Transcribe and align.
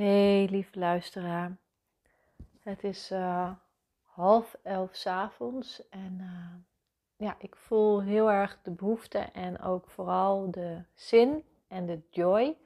Hey 0.00 0.46
lieve 0.50 0.78
luisteraar, 0.78 1.56
het 2.60 2.84
is 2.84 3.10
uh, 3.10 3.50
half 4.02 4.56
elf 4.62 4.94
s 4.96 5.06
avonds 5.06 5.88
en 5.88 6.18
uh, 6.20 7.26
ja, 7.26 7.36
ik 7.38 7.56
voel 7.56 8.02
heel 8.02 8.30
erg 8.30 8.58
de 8.62 8.70
behoefte 8.70 9.18
en 9.18 9.60
ook 9.62 9.90
vooral 9.90 10.50
de 10.50 10.82
zin 10.94 11.44
en 11.68 11.86
de 11.86 12.00
joy 12.10 12.56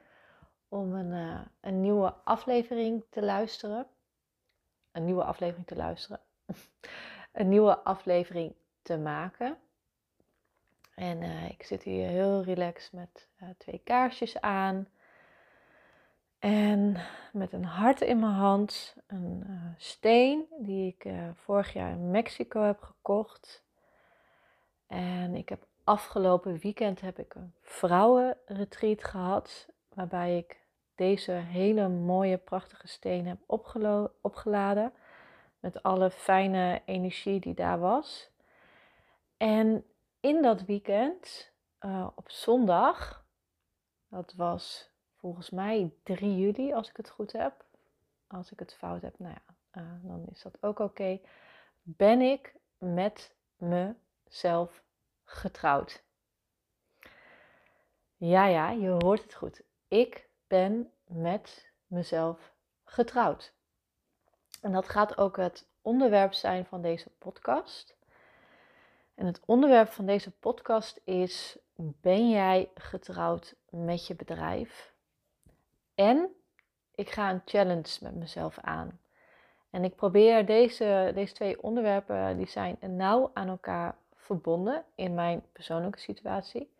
om 0.67 0.93
een, 0.93 1.11
uh, 1.11 1.41
een 1.61 1.81
nieuwe 1.81 2.13
aflevering 2.23 3.03
te 3.09 3.23
luisteren. 3.23 3.87
Een 4.91 5.05
nieuwe 5.05 5.23
aflevering 5.23 5.67
te 5.67 5.75
luisteren. 5.75 6.19
een 7.31 7.49
nieuwe 7.49 7.77
aflevering 7.77 8.53
te 8.81 8.97
maken. 8.97 9.57
En 10.93 11.23
ik 11.49 11.63
zit 11.63 11.83
hier 11.83 12.07
heel 12.07 12.43
relaxed 12.43 12.91
met 12.93 13.27
twee 13.57 13.81
kaarsjes 13.83 14.41
aan. 14.41 14.87
En 16.45 16.97
met 17.31 17.53
een 17.53 17.63
hart 17.63 18.01
in 18.01 18.19
mijn 18.19 18.31
hand, 18.31 18.95
een 19.07 19.43
uh, 19.49 19.61
steen 19.77 20.45
die 20.57 20.87
ik 20.87 21.05
uh, 21.05 21.29
vorig 21.33 21.73
jaar 21.73 21.91
in 21.91 22.11
Mexico 22.11 22.61
heb 22.61 22.81
gekocht. 22.81 23.63
En 24.87 25.35
ik 25.35 25.49
heb 25.49 25.67
afgelopen 25.83 26.57
weekend 26.57 27.01
heb 27.01 27.19
ik 27.19 27.35
een 27.35 27.53
vrouwenretreat 27.61 29.03
gehad, 29.03 29.67
waarbij 29.93 30.37
ik 30.37 30.59
deze 30.95 31.31
hele 31.31 31.87
mooie, 31.89 32.37
prachtige 32.37 32.87
steen 32.87 33.27
heb 33.27 33.39
opgeladen. 34.21 34.93
Met 35.59 35.83
alle 35.83 36.11
fijne 36.11 36.81
energie 36.85 37.39
die 37.39 37.53
daar 37.53 37.79
was. 37.79 38.29
En 39.37 39.85
in 40.19 40.41
dat 40.41 40.65
weekend, 40.65 41.51
uh, 41.79 42.07
op 42.15 42.31
zondag, 42.31 43.25
dat 44.09 44.33
was 44.33 44.93
volgens 45.25 45.49
mij 45.49 45.93
3 46.03 46.37
juli, 46.37 46.73
als 46.73 46.89
ik 46.89 46.97
het 46.97 47.09
goed 47.09 47.31
heb. 47.31 47.65
Als 48.27 48.51
ik 48.51 48.59
het 48.59 48.73
fout 48.73 49.01
heb, 49.01 49.19
nou 49.19 49.33
ja, 49.33 49.81
uh, 49.81 49.89
dan 50.01 50.25
is 50.31 50.41
dat 50.41 50.57
ook 50.61 50.79
oké. 50.79 51.19
Ben 51.81 52.21
ik 52.21 52.55
met 52.77 53.35
mezelf 53.57 54.83
getrouwd? 55.23 56.03
Ja, 58.17 58.45
ja, 58.45 58.69
je 58.69 58.89
hoort 58.89 59.23
het 59.23 59.33
goed. 59.33 59.61
Ik 59.87 60.29
ben 60.47 60.91
met 61.05 61.71
mezelf 61.87 62.53
getrouwd. 62.83 63.53
En 64.61 64.71
dat 64.71 64.89
gaat 64.89 65.17
ook 65.17 65.37
het 65.37 65.67
onderwerp 65.81 66.33
zijn 66.33 66.65
van 66.65 66.81
deze 66.81 67.09
podcast. 67.09 67.95
En 69.15 69.25
het 69.25 69.41
onderwerp 69.45 69.89
van 69.89 70.05
deze 70.05 70.31
podcast 70.31 71.01
is: 71.03 71.57
Ben 71.75 72.29
jij 72.29 72.71
getrouwd 72.75 73.55
met 73.69 74.07
je 74.07 74.15
bedrijf? 74.15 74.93
En 75.95 76.35
ik 76.95 77.09
ga 77.09 77.29
een 77.29 77.41
challenge 77.45 77.97
met 78.01 78.15
mezelf 78.15 78.57
aan. 78.61 78.99
En 79.69 79.83
ik 79.83 79.95
probeer 79.95 80.45
deze, 80.45 81.11
deze 81.13 81.33
twee 81.33 81.63
onderwerpen, 81.63 82.37
die 82.37 82.47
zijn 82.47 82.77
nauw 82.79 83.31
aan 83.33 83.47
elkaar 83.47 83.95
verbonden 84.15 84.83
in 84.95 85.13
mijn 85.13 85.43
persoonlijke 85.51 85.99
situatie. 85.99 86.73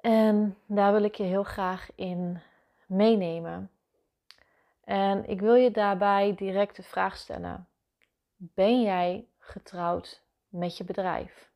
En 0.00 0.58
daar 0.66 0.92
wil 0.92 1.02
ik 1.02 1.14
je 1.14 1.22
heel 1.22 1.42
graag 1.42 1.88
in 1.94 2.40
meenemen. 2.86 3.70
En 4.84 5.28
ik 5.28 5.40
wil 5.40 5.54
je 5.54 5.70
daarbij 5.70 6.34
direct 6.34 6.76
de 6.76 6.82
vraag 6.82 7.16
stellen: 7.16 7.68
Ben 8.36 8.82
jij 8.82 9.26
getrouwd 9.38 10.22
met 10.48 10.76
je 10.76 10.84
bedrijf? 10.84 11.50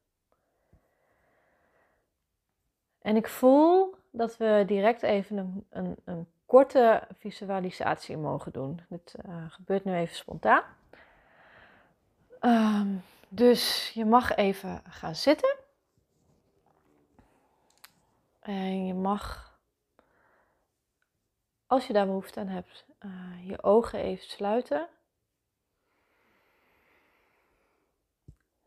En 3.03 3.17
ik 3.17 3.29
voel 3.29 3.95
dat 4.13 4.37
we 4.37 4.63
direct 4.67 5.03
even 5.03 5.37
een, 5.37 5.67
een, 5.71 5.97
een 6.05 6.27
korte 6.47 7.09
visualisatie 7.19 8.17
mogen 8.17 8.53
doen. 8.53 8.81
Dit 8.89 9.15
uh, 9.27 9.45
gebeurt 9.49 9.85
nu 9.85 9.95
even 9.95 10.17
spontaan. 10.17 10.65
Um, 12.41 13.03
dus 13.29 13.91
je 13.95 14.05
mag 14.05 14.35
even 14.35 14.83
gaan 14.89 15.15
zitten. 15.15 15.57
En 18.41 18.87
je 18.87 18.95
mag, 18.95 19.57
als 21.67 21.87
je 21.87 21.93
daar 21.93 22.07
behoefte 22.07 22.41
aan 22.41 22.49
hebt, 22.49 22.85
uh, 23.01 23.49
je 23.49 23.63
ogen 23.63 23.99
even 23.99 24.25
sluiten. 24.25 24.89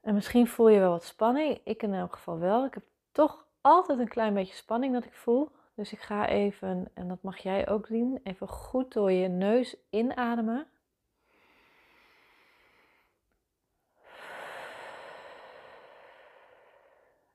En 0.01 0.13
misschien 0.13 0.47
voel 0.47 0.69
je 0.69 0.79
wel 0.79 0.91
wat 0.91 1.03
spanning. 1.03 1.62
Ik 1.63 1.83
in 1.83 1.94
elk 1.94 2.13
geval 2.13 2.39
wel. 2.39 2.66
Ik 2.66 2.73
heb 2.73 2.83
toch 3.12 3.44
altijd 3.65 3.99
een 3.99 4.07
klein 4.07 4.33
beetje 4.33 4.55
spanning 4.55 4.93
dat 4.93 5.05
ik 5.05 5.13
voel. 5.13 5.51
Dus 5.75 5.91
ik 5.91 5.99
ga 5.99 6.27
even, 6.27 6.91
en 6.93 7.07
dat 7.07 7.21
mag 7.21 7.37
jij 7.37 7.69
ook 7.69 7.87
zien, 7.87 8.19
even 8.23 8.47
goed 8.47 8.93
door 8.93 9.11
je 9.11 9.27
neus 9.27 9.75
inademen. 9.89 10.67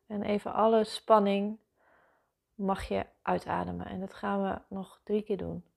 En 0.07 0.23
even 0.23 0.53
alle 0.53 0.85
spanning 0.85 1.59
mag 2.55 2.89
je 2.89 3.07
uitademen. 3.23 3.87
En 3.87 4.01
dat 4.01 4.15
gaan 4.15 4.43
we 4.43 4.61
nog 4.69 5.01
drie 5.05 5.23
keer 5.23 5.37
doen. 5.37 5.70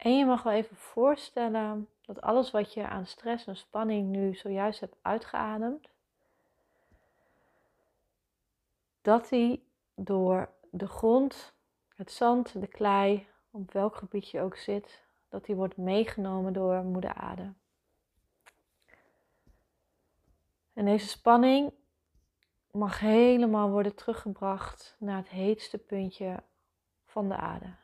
En 0.00 0.16
je 0.16 0.24
mag 0.24 0.42
wel 0.42 0.52
even 0.52 0.76
voorstellen 0.76 1.88
dat 2.02 2.20
alles 2.20 2.50
wat 2.50 2.74
je 2.74 2.88
aan 2.88 3.06
stress 3.06 3.46
en 3.46 3.56
spanning 3.56 4.08
nu 4.08 4.34
zojuist 4.34 4.80
hebt 4.80 4.96
uitgeademd, 5.02 5.88
dat 9.02 9.28
die 9.28 9.68
door 9.94 10.50
de 10.70 10.86
grond, 10.86 11.52
het 11.94 12.12
zand, 12.12 12.60
de 12.60 12.66
klei, 12.66 13.26
op 13.50 13.72
welk 13.72 13.96
gebied 13.96 14.28
je 14.28 14.40
ook 14.40 14.56
zit, 14.56 15.04
dat 15.28 15.44
die 15.44 15.54
wordt 15.54 15.76
meegenomen 15.76 16.52
door 16.52 16.82
moeder 16.82 17.14
aarde. 17.14 17.52
En 20.72 20.84
deze 20.84 21.08
spanning 21.08 21.72
mag 22.70 22.98
helemaal 22.98 23.70
worden 23.70 23.94
teruggebracht 23.94 24.96
naar 24.98 25.16
het 25.16 25.28
heetste 25.28 25.78
puntje 25.78 26.42
van 27.04 27.28
de 27.28 27.36
aarde. 27.36 27.79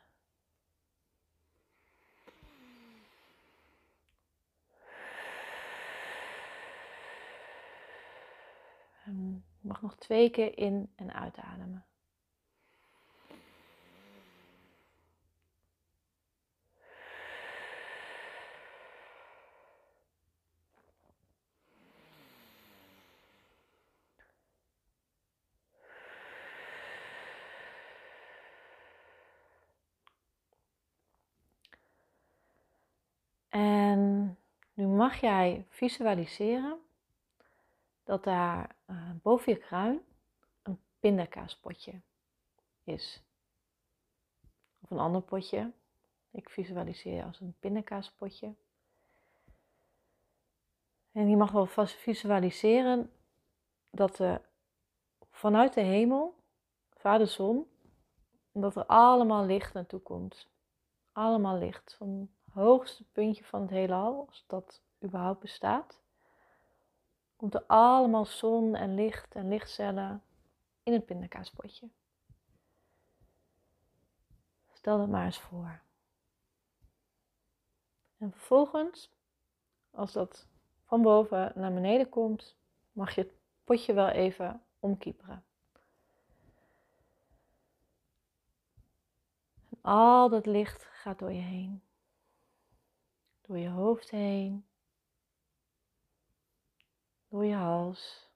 Je 9.07 9.69
mag 9.69 9.83
nog 9.83 9.97
twee 9.97 10.31
keer 10.31 10.59
in 10.59 10.93
en 10.97 11.13
uitademen. 11.13 11.85
En 33.49 34.39
nu 34.75 34.87
mag 34.87 35.21
jij 35.21 35.67
visualiseren 35.69 36.79
dat 38.05 38.25
daar 38.25 38.76
uh, 38.87 39.11
boven 39.23 39.53
je 39.53 39.59
kruin 39.59 40.01
een 40.63 40.81
pindakaaspotje 41.01 42.01
is. 42.85 43.23
Of 44.81 44.91
een 44.91 44.99
ander 44.99 45.23
potje. 45.23 45.73
Ik 46.31 46.51
visualiseer 46.51 47.15
je 47.15 47.25
als 47.25 47.41
een 47.41 47.57
pindakaaspotje. 47.59 48.55
En 51.13 51.29
je 51.29 51.37
mag 51.37 51.51
wel 51.51 51.67
vast 51.67 51.95
visualiseren 51.95 53.11
dat 53.91 54.19
er 54.19 54.41
vanuit 55.31 55.75
de 55.75 55.81
hemel, 55.81 56.35
vader 56.91 57.27
zon, 57.27 57.67
dat 58.53 58.77
er 58.77 58.87
allemaal 58.87 59.45
licht 59.45 59.73
naartoe 59.73 60.01
komt. 60.01 60.49
Allemaal 61.13 61.59
licht. 61.59 61.95
Van 61.99 62.31
het 62.45 62.55
hoogste 62.55 63.05
puntje 63.13 63.45
van 63.45 63.61
het 63.61 63.71
heelal, 63.71 64.27
als 64.29 64.45
dat 64.47 64.83
überhaupt 65.05 65.41
bestaat, 65.41 66.01
komt 67.37 67.55
er 67.55 67.65
allemaal 67.67 68.27
zon 68.27 68.75
en 68.75 68.95
licht 68.95 69.35
en 69.35 69.49
lichtcellen 69.49 70.23
in 70.83 70.93
het 70.93 71.07
pindakaaspotje. 71.07 71.89
Stel 74.73 74.99
dat 74.99 75.09
maar 75.09 75.25
eens 75.25 75.41
voor. 75.41 75.81
En 78.19 78.31
vervolgens, 78.33 79.13
als 79.91 80.13
dat 80.13 80.47
van 80.85 81.03
boven 81.03 81.53
naar 81.55 81.73
beneden 81.73 82.09
komt, 82.09 82.57
mag 82.93 83.15
je 83.15 83.21
het 83.21 83.33
potje 83.65 83.93
wel 83.93 84.09
even 84.09 84.63
omkieperen. 84.79 85.45
En 89.71 89.79
al 89.81 90.29
dat 90.29 90.47
licht 90.47 90.85
gaat 90.85 91.19
door 91.19 91.33
je 91.33 91.41
heen. 91.41 91.83
Door 93.41 93.59
je 93.59 93.69
hoofd 93.69 94.11
heen. 94.11 94.67
Door 97.37 97.45
je 97.45 97.55
hals. 97.55 98.31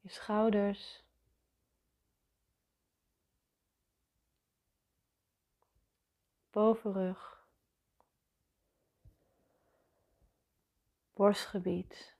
Je 0.00 0.08
schouders. 0.08 1.04
Bovenrug. 6.50 7.46
Borstgebied. 11.12 12.16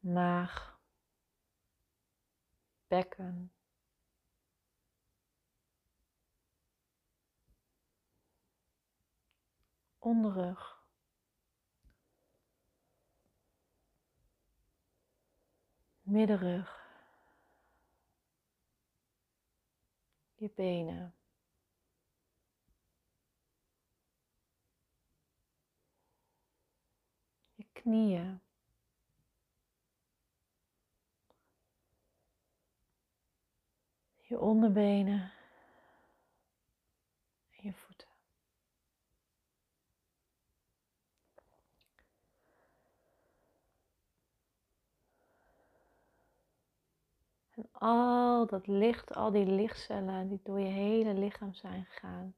Maag. 0.00 0.80
Bekken. 2.86 3.52
onderrug. 9.98 10.75
Middenrug. 16.06 16.84
Je 20.34 20.50
benen. 20.54 21.14
Je 27.54 27.64
knieën. 27.72 28.40
Je 34.20 34.40
onderbenen. 34.40 35.32
En 37.50 37.62
je 37.62 37.72
voeten. 37.72 38.08
En 47.54 47.65
al 47.78 48.46
dat 48.46 48.66
licht, 48.66 49.14
al 49.14 49.30
die 49.30 49.46
lichtcellen 49.46 50.28
die 50.28 50.40
door 50.42 50.60
je 50.60 50.66
hele 50.66 51.14
lichaam 51.14 51.54
zijn 51.54 51.84
gegaan, 51.84 52.34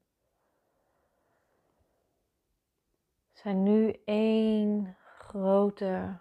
zijn 3.32 3.62
nu 3.62 4.00
één 4.04 4.96
grote 5.18 6.18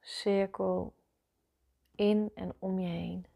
cirkel 0.00 0.94
in 1.94 2.30
en 2.34 2.54
om 2.58 2.78
je 2.78 2.88
heen. 2.88 3.26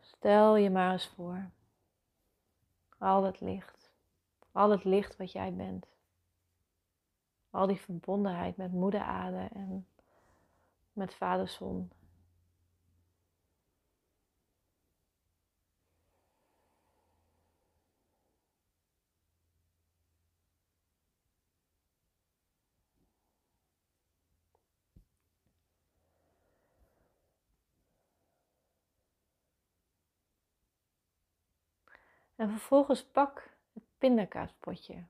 Stel 0.00 0.56
je 0.56 0.70
maar 0.70 0.92
eens 0.92 1.06
voor, 1.06 1.50
al 2.98 3.22
het 3.22 3.40
licht, 3.40 3.90
al 4.52 4.70
het 4.70 4.84
licht 4.84 5.16
wat 5.16 5.32
jij 5.32 5.54
bent. 5.54 5.97
Al 7.50 7.66
die 7.66 7.80
verbondenheid 7.80 8.56
met 8.56 8.72
moeder 8.72 9.00
aarde 9.00 9.48
en 9.52 9.86
met 10.92 11.14
vader 11.14 11.48
zon. 11.48 11.90
En 32.38 32.50
vervolgens 32.50 33.04
pak 33.04 33.50
het 33.72 33.82
pindakaaspotje. 33.98 35.04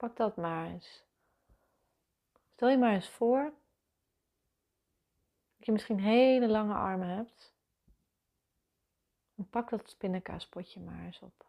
Pak 0.00 0.16
dat 0.16 0.36
maar 0.36 0.66
eens. 0.66 1.04
Stel 2.52 2.68
je 2.68 2.78
maar 2.78 2.94
eens 2.94 3.08
voor 3.08 3.42
dat 5.56 5.66
je 5.66 5.72
misschien 5.72 6.00
hele 6.00 6.48
lange 6.48 6.74
armen 6.74 7.08
hebt. 7.08 7.54
En 9.34 9.48
pak 9.48 9.70
dat 9.70 9.94
pindakaaspotje 9.98 10.80
maar 10.80 11.04
eens 11.04 11.20
op. 11.20 11.46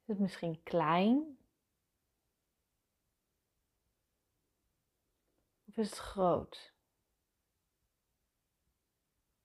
Is 0.00 0.08
het 0.08 0.18
misschien 0.18 0.62
klein? 0.62 1.38
Of 5.64 5.76
is 5.76 5.90
het 5.90 5.98
groot? 5.98 6.71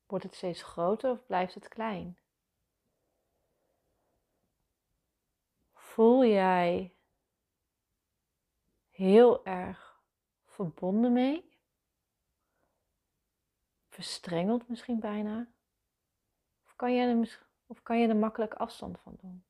Wordt 0.08 0.24
het 0.24 0.36
steeds 0.36 0.64
groter 0.64 1.12
of 1.12 1.26
blijft 1.26 1.54
het 1.54 1.68
klein? 1.68 2.18
Voel 5.74 6.26
jij 6.26 6.96
heel 8.90 9.46
erg 9.46 10.02
verbonden 10.46 11.14
mee? 11.14 11.58
Verstrengeld 13.90 14.68
misschien 14.68 15.00
bijna? 15.00 15.48
Of 16.66 16.76
kan 16.76 16.94
je 16.94 17.06
er, 17.06 17.48
of 17.66 17.84
kan 17.84 18.00
je 18.00 18.08
er 18.08 18.16
makkelijk 18.16 18.54
afstand 18.54 19.00
van 19.00 19.18
doen? 19.22 19.46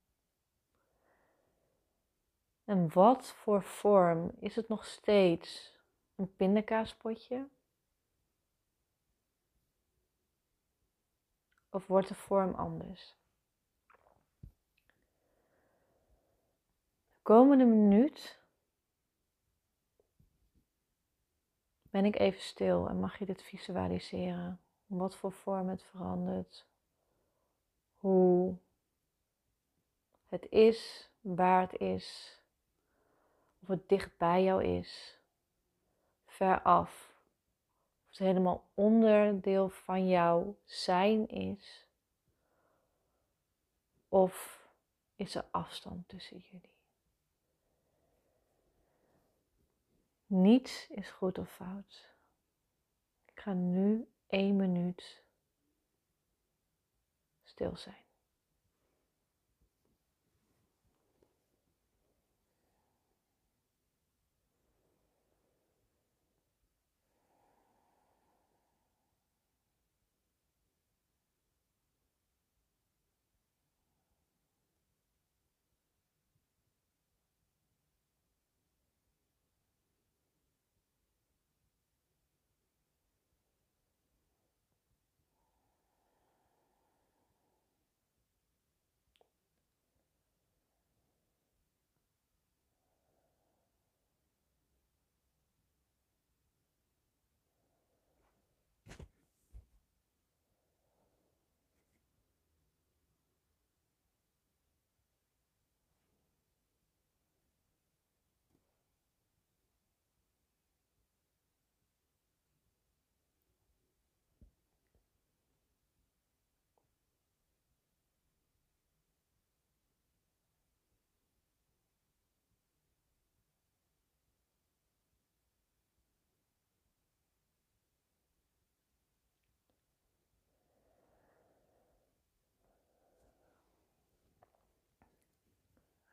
En 2.64 2.94
wat 2.94 3.28
voor 3.28 3.64
vorm 3.64 4.32
is 4.40 4.56
het 4.56 4.68
nog 4.68 4.86
steeds? 4.86 5.76
Een 6.16 6.36
pindakaaspotje? 6.36 7.48
Of 11.78 11.88
wordt 11.88 12.08
de 12.08 12.16
vorm 12.16 12.54
anders? 12.54 13.16
De 17.12 17.22
komende 17.22 17.66
minuut 17.66 18.40
ben 21.90 22.06
ik 22.06 22.20
even 22.20 22.42
stil 22.42 22.88
en 22.90 23.00
mag 23.00 23.18
je 23.18 23.26
dit 23.26 23.42
visualiseren. 23.42 24.62
Wat 24.86 25.16
voor 25.16 25.32
vorm 25.32 25.70
het 25.70 25.84
verandert. 25.84 26.68
Hoe 27.98 28.58
het 30.26 30.50
is, 30.50 31.10
waar 31.22 31.62
het 31.62 31.80
is. 31.80 32.40
Of 33.62 33.68
het 33.68 33.90
dicht 33.90 34.18
bij 34.18 34.44
jou 34.44 34.64
is. 34.64 35.20
Ver 36.26 36.62
af 36.62 37.07
helemaal 38.18 38.68
onderdeel 38.74 39.70
van 39.70 40.08
jouw 40.08 40.58
zijn 40.64 41.28
is? 41.28 41.88
Of 44.10 44.66
is 45.16 45.36
er 45.36 45.46
afstand 45.52 46.08
tussen 46.08 46.38
jullie? 46.38 46.76
Niets 50.26 50.88
is 50.90 51.10
goed 51.10 51.38
of 51.38 51.52
fout. 51.52 52.16
Ik 53.26 53.40
ga 53.40 53.54
nu 53.54 54.08
één 54.28 54.56
minuut 54.56 55.24
stil 57.44 57.78
zijn. 57.78 58.07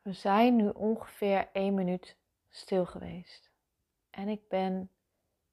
We 0.05 0.13
zijn 0.13 0.57
nu 0.57 0.69
ongeveer 0.69 1.49
één 1.53 1.75
minuut 1.75 2.17
stil 2.49 2.87
geweest. 2.87 3.51
En 4.11 4.29
ik 4.29 4.49
ben 4.49 4.91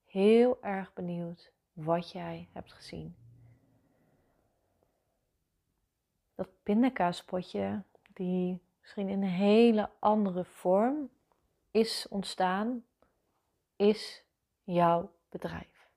heel 0.05 0.63
erg 0.63 0.93
benieuwd 0.93 1.51
wat 1.73 2.11
jij 2.11 2.49
hebt 2.51 2.73
gezien. 2.73 3.15
Dat 6.35 6.49
pindakaaspotje, 6.63 7.83
die 8.13 8.61
misschien 8.79 9.09
in 9.09 9.21
een 9.21 9.29
hele 9.29 9.89
andere 9.99 10.45
vorm 10.45 11.09
is 11.71 12.07
ontstaan, 12.09 12.85
is 13.75 14.23
jouw 14.63 15.11
bedrijf. 15.29 15.89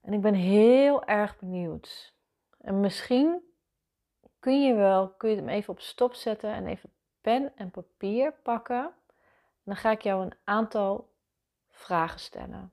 En 0.00 0.12
ik 0.12 0.20
ben 0.20 0.34
heel 0.34 1.04
erg 1.04 1.38
benieuwd. 1.38 2.14
En 2.58 2.80
misschien 2.80 3.51
kun 4.42 4.62
je 4.62 4.74
wel, 4.74 5.08
kun 5.08 5.30
je 5.30 5.36
hem 5.36 5.48
even 5.48 5.72
op 5.72 5.80
stop 5.80 6.14
zetten 6.14 6.52
en 6.52 6.66
even 6.66 6.92
pen 7.20 7.56
en 7.56 7.70
papier 7.70 8.32
pakken. 8.32 8.94
dan 9.62 9.76
ga 9.76 9.90
ik 9.90 10.02
jou 10.02 10.24
een 10.24 10.34
aantal 10.44 11.12
vragen 11.68 12.20
stellen. 12.20 12.72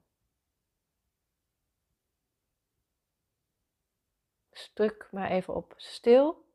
Stuk 4.52 5.08
maar 5.12 5.30
even 5.30 5.56
op 5.56 5.74
stil. 5.78 6.46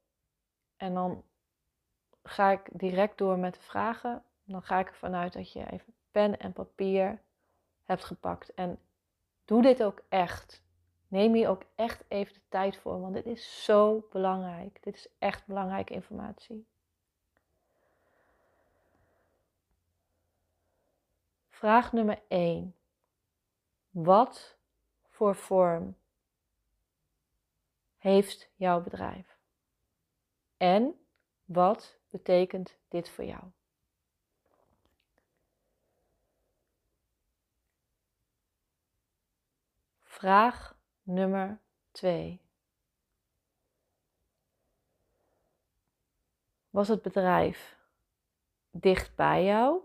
En 0.76 0.94
dan 0.94 1.24
ga 2.22 2.50
ik 2.50 2.68
direct 2.72 3.18
door 3.18 3.38
met 3.38 3.54
de 3.54 3.60
vragen. 3.60 4.24
Dan 4.44 4.62
ga 4.62 4.78
ik 4.78 4.88
ervan 4.88 5.14
uit 5.14 5.32
dat 5.32 5.52
je 5.52 5.70
even 5.70 5.94
pen 6.10 6.38
en 6.38 6.52
papier 6.52 7.22
hebt 7.82 8.04
gepakt. 8.04 8.54
En 8.54 8.78
doe 9.44 9.62
dit 9.62 9.82
ook 9.82 10.02
echt. 10.08 10.63
Neem 11.14 11.34
hier 11.34 11.48
ook 11.48 11.62
echt 11.74 12.04
even 12.08 12.34
de 12.34 12.40
tijd 12.48 12.76
voor, 12.76 13.00
want 13.00 13.14
dit 13.14 13.26
is 13.26 13.64
zo 13.64 14.06
belangrijk. 14.10 14.82
Dit 14.82 14.94
is 14.94 15.08
echt 15.18 15.46
belangrijke 15.46 15.94
informatie. 15.94 16.66
Vraag 21.48 21.92
nummer 21.92 22.22
1. 22.28 22.74
Wat 23.90 24.56
voor 25.08 25.34
vorm 25.34 25.96
heeft 27.98 28.50
jouw 28.54 28.80
bedrijf? 28.80 29.38
En 30.56 31.06
wat 31.44 31.98
betekent 32.10 32.76
dit 32.88 33.08
voor 33.08 33.24
jou? 33.24 33.42
Vraag 40.02 40.73
nummer 41.04 41.60
2. 41.92 42.40
Was 46.70 46.88
het 46.88 47.02
bedrijf 47.02 47.78
dicht 48.70 49.14
bij 49.14 49.44
jou? 49.44 49.80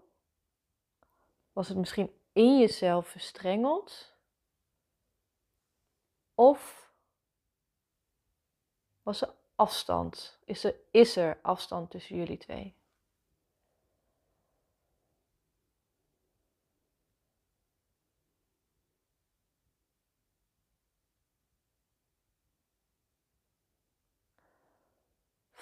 Was 1.53 1.67
het 1.67 1.77
misschien 1.77 2.13
in 2.33 2.59
jezelf 2.59 3.07
verstrengeld? 3.07 4.13
Of 6.35 6.91
was 9.03 9.21
er 9.21 9.33
afstand? 9.55 10.39
Is 10.45 10.63
er, 10.63 10.75
is 10.91 11.15
er 11.15 11.39
afstand 11.41 11.89
tussen 11.89 12.15
jullie 12.15 12.37
twee? 12.37 12.78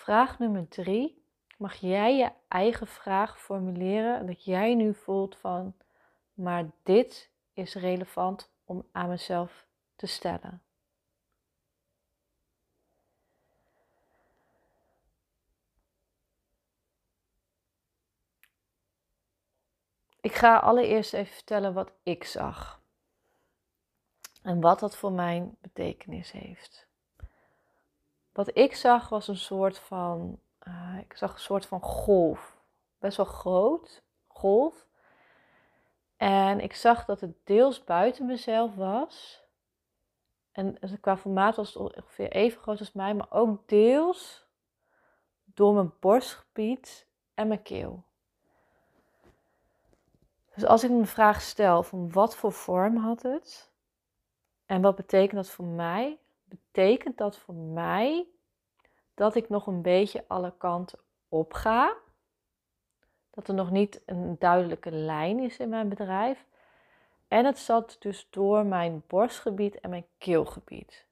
Vraag 0.08 0.40
nummer 0.40 0.68
drie. 0.68 1.24
Mag 1.58 1.76
jij 1.76 2.18
je 2.18 2.32
eigen 2.48 2.88
vraag 2.88 3.42
formuleren 3.42 4.26
dat 4.26 4.44
jij 4.44 4.76
nu 4.76 4.94
voelt 4.94 5.38
van, 5.38 5.76
maar 6.34 6.70
dit 6.84 7.32
is 7.54 7.76
relevant 7.76 8.52
om 8.66 8.88
aan 8.92 9.10
mezelf 9.10 9.66
te 9.96 10.06
stellen. 10.06 10.62
Ik 20.22 20.34
ga 20.34 20.58
allereerst 20.58 21.14
even 21.14 21.34
vertellen 21.34 21.74
wat 21.74 21.92
ik 22.04 22.24
zag. 22.24 22.82
En 24.42 24.62
wat 24.62 24.80
dat 24.80 24.98
voor 24.98 25.12
mijn 25.12 25.58
betekenis 25.62 26.32
heeft. 26.32 26.87
Wat 28.38 28.58
ik 28.58 28.76
zag 28.76 29.10
was 29.10 29.28
een 29.28 29.38
soort 29.38 29.80
van, 29.80 30.40
uh, 30.68 30.98
ik 31.00 31.18
zag 31.18 31.34
een 31.34 31.40
soort 31.40 31.66
van 31.66 31.82
golf. 31.82 32.58
Best 33.00 33.18
wel 33.18 33.26
groot, 33.26 34.04
golf. 34.28 34.88
En 36.18 36.60
ik 36.60 36.76
zag 36.76 37.06
dat 37.06 37.22
het 37.22 37.36
deels 37.44 37.84
buiten 37.84 38.26
mezelf 38.26 38.76
was. 38.76 39.44
En 40.52 40.80
qua 41.02 41.18
formaat 41.18 41.56
was 41.56 41.74
het 41.74 41.78
ongeveer 41.78 42.32
even 42.32 42.62
groot 42.62 42.80
als 42.80 42.92
mij, 42.92 43.14
maar 43.14 43.32
ook 43.32 43.68
deels 43.68 44.46
door 45.44 45.74
mijn 45.74 45.94
borstgebied 46.00 47.08
en 47.34 47.48
mijn 47.48 47.62
keel. 47.62 48.04
Dus 50.54 50.66
als 50.66 50.84
ik 50.84 50.90
me 50.90 51.06
vraag 51.06 51.42
stel 51.42 51.84
van 51.84 52.12
wat 52.12 52.36
voor 52.36 52.52
vorm 52.52 52.98
had 52.98 53.22
het 53.22 53.72
en 54.66 54.82
wat 54.82 54.96
betekent 54.96 55.36
dat 55.36 55.50
voor 55.50 55.66
mij, 55.66 56.20
betekent 56.78 57.18
dat 57.18 57.38
voor 57.38 57.56
mij 57.56 58.26
dat 59.14 59.36
ik 59.36 59.50
nog 59.50 59.68
een 59.68 59.82
beetje 59.82 60.26
alle 60.28 60.54
kanten 60.58 61.00
op 61.30 61.54
ga. 61.54 61.96
Dat 63.30 63.48
er 63.48 63.54
nog 63.54 63.72
niet 63.72 64.02
een 64.06 64.36
duidelijke 64.40 64.92
lijn 64.92 65.40
is 65.40 65.58
in 65.58 65.70
mijn 65.70 65.90
bedrijf. 65.90 66.46
En 67.28 67.46
het 67.46 67.58
zat 67.58 67.96
dus 68.00 68.28
door 68.30 68.66
mijn 68.66 69.04
borstgebied 69.08 69.80
en 69.80 69.90
mijn 69.90 70.06
keelgebied. 70.18 71.06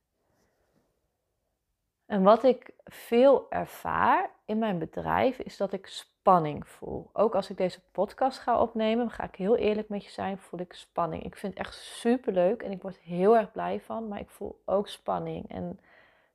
En 2.06 2.24
wat 2.24 2.44
ik 2.44 2.74
veel 2.84 3.46
ervaar 3.50 4.30
in 4.46 4.58
mijn 4.58 4.80
bedrijf 4.80 5.40
is 5.40 5.58
dat 5.58 5.72
ik 5.72 5.88
spanning 5.88 6.68
voel. 6.68 7.10
Ook 7.14 7.36
als 7.36 7.50
ik 7.50 7.58
deze 7.58 7.82
podcast 7.92 8.40
ga 8.40 8.62
opnemen, 8.62 9.10
ga 9.12 9.24
ik 9.24 9.36
heel 9.36 9.56
eerlijk 9.56 9.90
met 9.90 10.04
je 10.04 10.12
zijn, 10.12 10.38
voel 10.38 10.60
ik 10.60 10.74
spanning. 10.74 11.24
Ik 11.24 11.36
vind 11.36 11.58
het 11.58 11.68
echt 11.68 11.75
super 11.75 12.34
leuk 12.34 12.62
en 12.62 12.72
ik 12.72 12.82
word 12.82 12.98
heel 12.98 13.38
erg 13.38 13.52
blij 13.52 13.82
van, 13.82 14.08
maar 14.08 14.20
ik 14.20 14.30
voel 14.30 14.62
ook 14.66 14.88
spanning. 14.88 15.50
En 15.50 15.80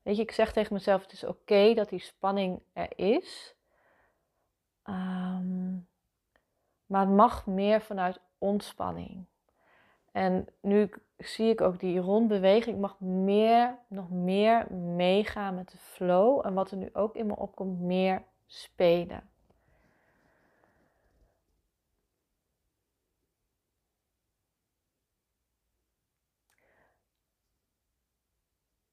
weet 0.03 0.17
je, 0.17 0.23
ik 0.23 0.31
zeg 0.31 0.53
tegen 0.53 0.75
mezelf: 0.75 1.03
het 1.03 1.13
is 1.13 1.25
oké 1.25 1.75
dat 1.75 1.89
die 1.89 2.01
spanning 2.01 2.63
er 2.73 2.99
is. 2.99 3.55
Ehm, 4.83 5.73
maar 6.87 7.01
het 7.01 7.17
mag 7.17 7.47
meer 7.47 7.81
vanuit 7.81 8.21
ontspanning. 8.39 9.25
En 10.13 10.47
nu 10.61 10.91
zie 11.27 11.49
ik 11.49 11.61
ook 11.61 11.81
die 11.81 11.99
rondbeweging. 11.99 12.75
Ik 12.75 12.81
mag 12.81 13.01
meer, 13.01 13.79
nog 13.89 14.11
meer 14.11 14.73
meegaan 14.73 15.55
met 15.55 15.71
de 15.71 15.79
flow. 15.79 16.47
En 16.47 16.55
wat 16.55 16.71
er 16.71 16.77
nu 16.77 16.91
ook 16.93 17.15
in 17.17 17.27
me 17.27 17.37
opkomt, 17.37 17.81
meer 17.81 18.23
spelen. 18.47 19.29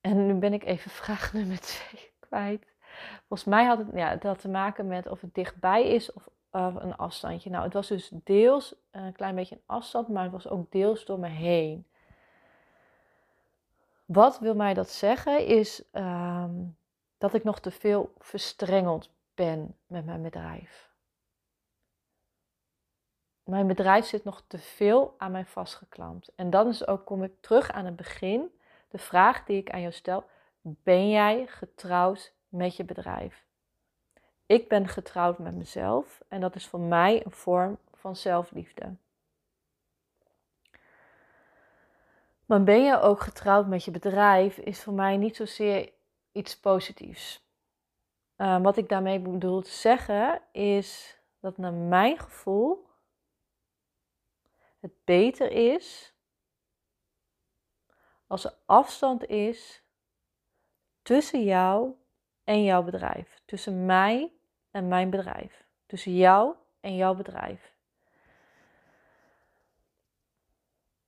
En 0.01 0.25
nu 0.27 0.33
ben 0.33 0.53
ik 0.53 0.63
even 0.63 0.91
vraag 1.01 1.33
nummer 1.33 1.59
twee 1.59 2.11
kwijt. 2.19 2.73
Volgens 3.27 3.49
mij 3.49 3.65
had 3.65 3.77
het, 3.77 3.87
ja, 3.93 4.17
het 4.19 4.39
te 4.39 4.49
maken 4.49 4.87
met 4.87 5.07
of 5.07 5.21
het 5.21 5.35
dichtbij 5.35 5.87
is 5.87 6.13
of 6.13 6.29
een 6.51 6.95
afstandje. 6.95 7.49
Nou, 7.49 7.63
het 7.63 7.73
was 7.73 7.87
dus 7.87 8.11
deels 8.23 8.75
een 8.91 9.13
klein 9.13 9.35
beetje 9.35 9.55
een 9.55 9.61
afstand, 9.65 10.07
maar 10.07 10.23
het 10.23 10.31
was 10.31 10.47
ook 10.47 10.71
deels 10.71 11.05
door 11.05 11.19
me 11.19 11.27
heen. 11.27 11.85
Wat 14.07 14.39
wil 14.39 14.55
mij 14.55 14.73
dat 14.73 14.89
zeggen 14.89 15.45
is 15.45 15.83
ehm, 15.91 16.63
dat 17.17 17.33
ik 17.33 17.43
nog 17.43 17.59
te 17.59 17.71
veel 17.71 18.13
verstrengeld 18.17 19.09
ben 19.35 19.77
met 19.87 20.05
mijn 20.05 20.21
bedrijf. 20.21 20.91
Mijn 23.43 23.67
bedrijf 23.67 24.05
zit 24.05 24.23
nog 24.23 24.43
te 24.47 24.57
veel 24.57 25.15
aan 25.17 25.31
mij 25.31 25.45
vastgeklampt. 25.45 26.31
En 26.35 26.49
dan 26.49 26.67
is 26.67 26.87
ook, 26.87 27.05
kom 27.05 27.23
ik 27.23 27.41
terug 27.41 27.71
aan 27.71 27.85
het 27.85 27.95
begin, 27.95 28.59
de 28.89 28.97
vraag 28.97 29.45
die 29.45 29.57
ik 29.57 29.69
aan 29.71 29.81
jou 29.81 29.93
stel. 29.93 30.25
Ben 30.61 31.09
jij 31.09 31.47
getrouwd 31.47 32.33
met 32.49 32.75
je 32.75 32.83
bedrijf? 32.83 33.45
Ik 34.45 34.69
ben 34.69 34.87
getrouwd 34.87 35.39
met 35.39 35.55
mezelf 35.55 36.21
en 36.27 36.41
dat 36.41 36.55
is 36.55 36.67
voor 36.67 36.79
mij 36.79 37.25
een 37.25 37.31
vorm 37.31 37.77
van 37.93 38.15
zelfliefde. 38.15 38.95
Maar 42.47 42.63
ben 42.63 42.83
je 42.83 42.99
ook 42.99 43.19
getrouwd 43.19 43.67
met 43.67 43.83
je 43.83 43.91
bedrijf, 43.91 44.57
is 44.57 44.83
voor 44.83 44.93
mij 44.93 45.17
niet 45.17 45.35
zozeer 45.35 45.93
iets 46.31 46.59
positiefs. 46.59 47.45
Uh, 48.37 48.61
wat 48.61 48.77
ik 48.77 48.89
daarmee 48.89 49.19
bedoel 49.19 49.61
te 49.61 49.69
zeggen 49.69 50.41
is 50.51 51.19
dat 51.39 51.57
naar 51.57 51.73
mijn 51.73 52.19
gevoel 52.19 52.87
het 54.79 54.91
beter 55.03 55.51
is 55.51 56.13
als 58.27 58.45
er 58.45 58.53
afstand 58.65 59.25
is 59.25 59.83
tussen 61.01 61.43
jou 61.43 61.93
en 62.43 62.63
jouw 62.63 62.83
bedrijf. 62.83 63.41
Tussen 63.45 63.85
mij 63.85 64.31
en 64.71 64.87
mijn 64.87 65.09
bedrijf. 65.09 65.65
Tussen 65.85 66.15
jou 66.15 66.55
en 66.79 66.95
jouw 66.95 67.15
bedrijf. 67.15 67.75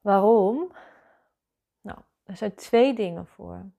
Waarom? 0.02 0.72
Er 2.30 2.38
zijn 2.38 2.56
twee 2.56 2.94
dingen 2.94 3.28
voor. 3.28 3.72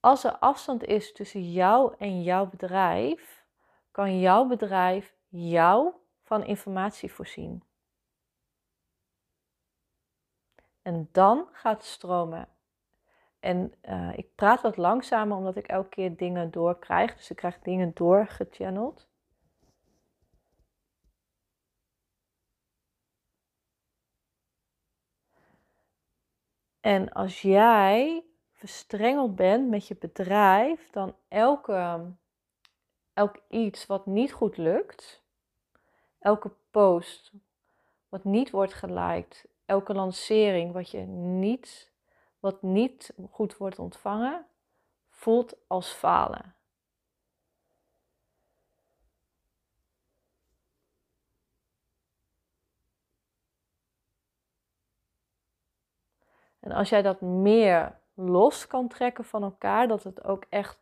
Als 0.00 0.24
er 0.24 0.38
afstand 0.38 0.84
is 0.84 1.12
tussen 1.12 1.52
jou 1.52 1.94
en 1.98 2.22
jouw 2.22 2.46
bedrijf, 2.46 3.46
kan 3.90 4.20
jouw 4.20 4.46
bedrijf 4.46 5.16
jou 5.28 5.92
van 6.22 6.44
informatie 6.44 7.12
voorzien. 7.12 7.62
En 10.82 11.08
dan 11.10 11.48
gaat 11.52 11.76
het 11.76 11.86
stromen. 11.86 12.48
En 13.40 13.74
uh, 13.82 14.18
ik 14.18 14.34
praat 14.34 14.60
wat 14.60 14.76
langzamer 14.76 15.36
omdat 15.36 15.56
ik 15.56 15.66
elke 15.66 15.88
keer 15.88 16.16
dingen 16.16 16.50
doorkrijg. 16.50 17.16
Dus 17.16 17.30
ik 17.30 17.36
krijg 17.36 17.58
dingen 17.58 17.90
doorgechanneld. 17.94 19.08
En 26.82 27.12
als 27.12 27.42
jij 27.42 28.24
verstrengeld 28.52 29.34
bent 29.36 29.68
met 29.68 29.86
je 29.86 29.96
bedrijf, 29.96 30.90
dan 30.90 31.16
elke, 31.28 32.12
elk 33.12 33.36
iets 33.48 33.86
wat 33.86 34.06
niet 34.06 34.32
goed 34.32 34.56
lukt, 34.56 35.22
elke 36.18 36.50
post 36.70 37.32
wat 38.08 38.24
niet 38.24 38.50
wordt 38.50 38.74
geliked, 38.74 39.46
elke 39.66 39.94
lancering 39.94 40.72
wat 40.72 40.90
je 40.90 40.98
niet, 40.98 41.92
wat 42.38 42.62
niet 42.62 43.14
goed 43.30 43.56
wordt 43.56 43.78
ontvangen, 43.78 44.46
voelt 45.08 45.56
als 45.66 45.92
falen. 45.92 46.54
En 56.62 56.72
als 56.72 56.88
jij 56.88 57.02
dat 57.02 57.20
meer 57.20 57.98
los 58.14 58.66
kan 58.66 58.88
trekken 58.88 59.24
van 59.24 59.42
elkaar, 59.42 59.88
dat 59.88 60.02
het 60.02 60.24
ook 60.24 60.44
echt 60.48 60.78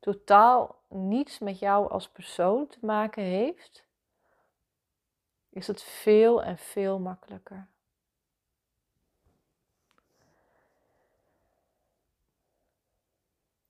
totaal 0.00 0.82
niets 0.88 1.38
met 1.38 1.58
jou 1.58 1.90
als 1.90 2.08
persoon 2.08 2.66
te 2.66 2.78
maken 2.80 3.22
heeft, 3.22 3.84
is 5.50 5.66
het 5.66 5.82
veel 5.82 6.42
en 6.42 6.58
veel 6.58 6.98
makkelijker. 6.98 7.66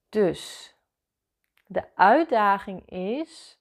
Dus 0.09 0.75
de 1.67 1.95
uitdaging 1.95 2.91
is 2.91 3.59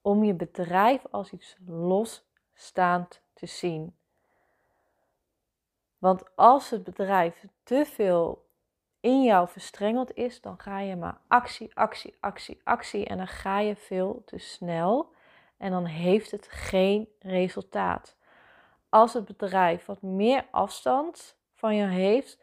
om 0.00 0.24
je 0.24 0.34
bedrijf 0.34 1.06
als 1.10 1.32
iets 1.32 1.56
losstaand 1.66 3.22
te 3.40 3.46
zien. 3.46 3.96
Want 5.98 6.36
als 6.36 6.70
het 6.70 6.84
bedrijf 6.84 7.44
te 7.62 7.84
veel 7.86 8.48
in 9.00 9.22
jou 9.22 9.48
verstrengeld 9.48 10.14
is, 10.14 10.40
dan 10.40 10.58
ga 10.58 10.80
je 10.80 10.96
maar 10.96 11.20
actie, 11.28 11.70
actie, 11.74 12.16
actie, 12.20 12.60
actie 12.64 13.06
en 13.06 13.16
dan 13.16 13.28
ga 13.28 13.58
je 13.58 13.76
veel 13.76 14.22
te 14.24 14.38
snel 14.38 15.12
en 15.56 15.70
dan 15.70 15.84
heeft 15.84 16.30
het 16.30 16.46
geen 16.50 17.08
resultaat. 17.18 18.16
Als 18.88 19.12
het 19.12 19.24
bedrijf 19.24 19.86
wat 19.86 20.02
meer 20.02 20.46
afstand 20.50 21.36
van 21.54 21.74
je 21.74 21.86
heeft, 21.86 22.38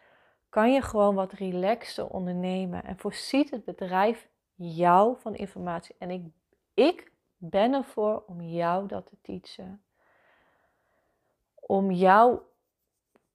kan 0.49 0.73
je 0.73 0.81
gewoon 0.81 1.15
wat 1.15 1.31
relaxter 1.31 2.07
ondernemen 2.07 2.83
en 2.83 2.97
voorziet 2.97 3.49
het 3.49 3.65
bedrijf 3.65 4.29
jou 4.55 5.19
van 5.19 5.36
informatie. 5.36 5.95
En 5.99 6.10
ik, 6.10 6.23
ik 6.73 7.12
ben 7.38 7.73
ervoor 7.73 8.23
om 8.27 8.41
jou 8.41 8.88
dat 8.88 9.05
te 9.05 9.17
teachen. 9.21 9.81
Om 11.67 11.91
jou 11.91 12.39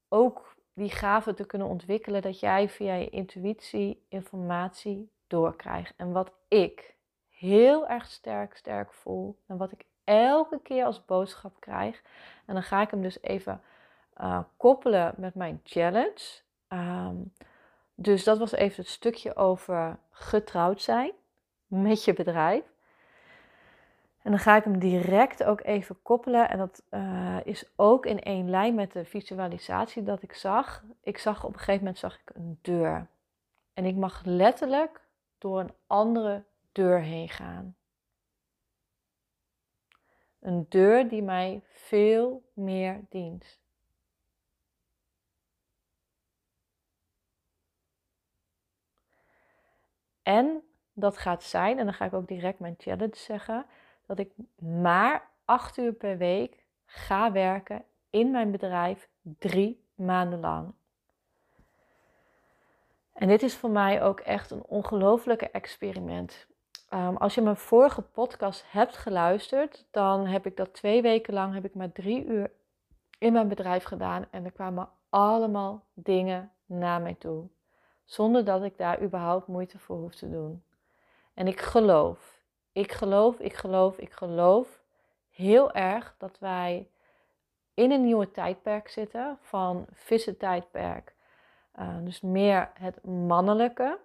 ook 0.08 0.56
die 0.74 0.90
gave 0.90 1.34
te 1.34 1.46
kunnen 1.46 1.68
ontwikkelen 1.68 2.22
dat 2.22 2.40
jij 2.40 2.68
via 2.68 2.94
je 2.94 3.08
intuïtie 3.08 4.04
informatie 4.08 5.10
doorkrijgt. 5.26 5.94
En 5.96 6.12
wat 6.12 6.32
ik 6.48 6.94
heel 7.28 7.88
erg 7.88 8.06
sterk, 8.06 8.56
sterk 8.56 8.92
voel 8.92 9.38
en 9.46 9.56
wat 9.56 9.72
ik 9.72 9.84
elke 10.04 10.60
keer 10.62 10.84
als 10.84 11.04
boodschap 11.04 11.60
krijg. 11.60 12.02
En 12.46 12.54
dan 12.54 12.62
ga 12.62 12.80
ik 12.80 12.90
hem 12.90 13.02
dus 13.02 13.22
even 13.22 13.62
uh, 14.20 14.42
koppelen 14.56 15.14
met 15.16 15.34
mijn 15.34 15.60
challenge. 15.64 16.40
Ehm, 16.68 17.16
dus 17.94 18.24
dat 18.24 18.38
was 18.38 18.52
even 18.52 18.82
het 18.82 18.92
stukje 18.92 19.36
over 19.36 19.98
getrouwd 20.10 20.82
zijn 20.82 21.12
met 21.66 22.04
je 22.04 22.12
bedrijf. 22.12 22.71
En 24.22 24.30
dan 24.30 24.38
ga 24.38 24.56
ik 24.56 24.64
hem 24.64 24.78
direct 24.78 25.44
ook 25.44 25.60
even 25.60 26.02
koppelen. 26.02 26.48
En 26.48 26.58
dat 26.58 26.82
uh, 26.90 27.38
is 27.44 27.72
ook 27.76 28.06
in 28.06 28.20
één 28.20 28.50
lijn 28.50 28.74
met 28.74 28.92
de 28.92 29.04
visualisatie 29.04 30.02
dat 30.02 30.22
ik 30.22 30.32
zag. 30.32 30.84
Ik 31.02 31.18
zag 31.18 31.44
op 31.44 31.52
een 31.52 31.58
gegeven 31.58 31.78
moment 31.78 31.98
zag 31.98 32.20
ik 32.20 32.30
een 32.34 32.58
deur. 32.62 33.08
En 33.74 33.84
ik 33.84 33.96
mag 33.96 34.24
letterlijk 34.24 35.00
door 35.38 35.60
een 35.60 35.74
andere 35.86 36.44
deur 36.72 37.00
heen 37.00 37.28
gaan. 37.28 37.76
Een 40.40 40.66
deur 40.68 41.08
die 41.08 41.22
mij 41.22 41.62
veel 41.64 42.42
meer 42.52 43.00
dient. 43.08 43.60
En 50.22 50.62
dat 50.92 51.18
gaat 51.18 51.42
zijn, 51.42 51.78
en 51.78 51.84
dan 51.84 51.94
ga 51.94 52.04
ik 52.04 52.12
ook 52.12 52.28
direct 52.28 52.58
mijn 52.58 52.74
challenge 52.78 53.16
zeggen, 53.16 53.66
dat 54.16 54.26
ik 54.26 54.32
maar 54.58 55.30
acht 55.44 55.76
uur 55.76 55.92
per 55.92 56.16
week 56.16 56.64
ga 56.84 57.32
werken 57.32 57.84
in 58.10 58.30
mijn 58.30 58.50
bedrijf 58.50 59.08
drie 59.22 59.84
maanden 59.94 60.40
lang. 60.40 60.72
En 63.12 63.28
dit 63.28 63.42
is 63.42 63.56
voor 63.56 63.70
mij 63.70 64.02
ook 64.02 64.20
echt 64.20 64.50
een 64.50 64.64
ongelofelijke 64.64 65.50
experiment. 65.50 66.46
Um, 66.94 67.16
als 67.16 67.34
je 67.34 67.40
mijn 67.40 67.56
vorige 67.56 68.02
podcast 68.02 68.64
hebt 68.70 68.96
geluisterd, 68.96 69.86
dan 69.90 70.26
heb 70.26 70.46
ik 70.46 70.56
dat 70.56 70.74
twee 70.74 71.02
weken 71.02 71.34
lang 71.34 71.54
heb 71.54 71.64
ik 71.64 71.74
maar 71.74 71.92
drie 71.92 72.24
uur 72.24 72.50
in 73.18 73.32
mijn 73.32 73.48
bedrijf 73.48 73.84
gedaan 73.84 74.26
en 74.30 74.44
er 74.44 74.52
kwamen 74.52 74.88
allemaal 75.08 75.84
dingen 75.94 76.52
naar 76.66 77.00
mij 77.00 77.14
toe. 77.14 77.48
Zonder 78.04 78.44
dat 78.44 78.62
ik 78.62 78.76
daar 78.76 79.02
überhaupt 79.02 79.46
moeite 79.46 79.78
voor 79.78 79.96
hoef 79.96 80.14
te 80.14 80.30
doen. 80.30 80.62
En 81.34 81.46
ik 81.46 81.60
geloof, 81.60 82.41
ik 82.72 82.92
geloof, 82.92 83.38
ik 83.38 83.54
geloof, 83.54 83.98
ik 83.98 84.12
geloof 84.12 84.82
heel 85.30 85.72
erg 85.72 86.14
dat 86.18 86.38
wij 86.38 86.88
in 87.74 87.90
een 87.90 88.04
nieuwe 88.04 88.30
tijdperk 88.30 88.88
zitten 88.88 89.38
van 89.40 89.86
tijdperk. 90.38 91.14
Uh, 91.78 91.96
dus 92.00 92.20
meer 92.20 92.70
het 92.74 93.04
mannelijke. 93.04 93.98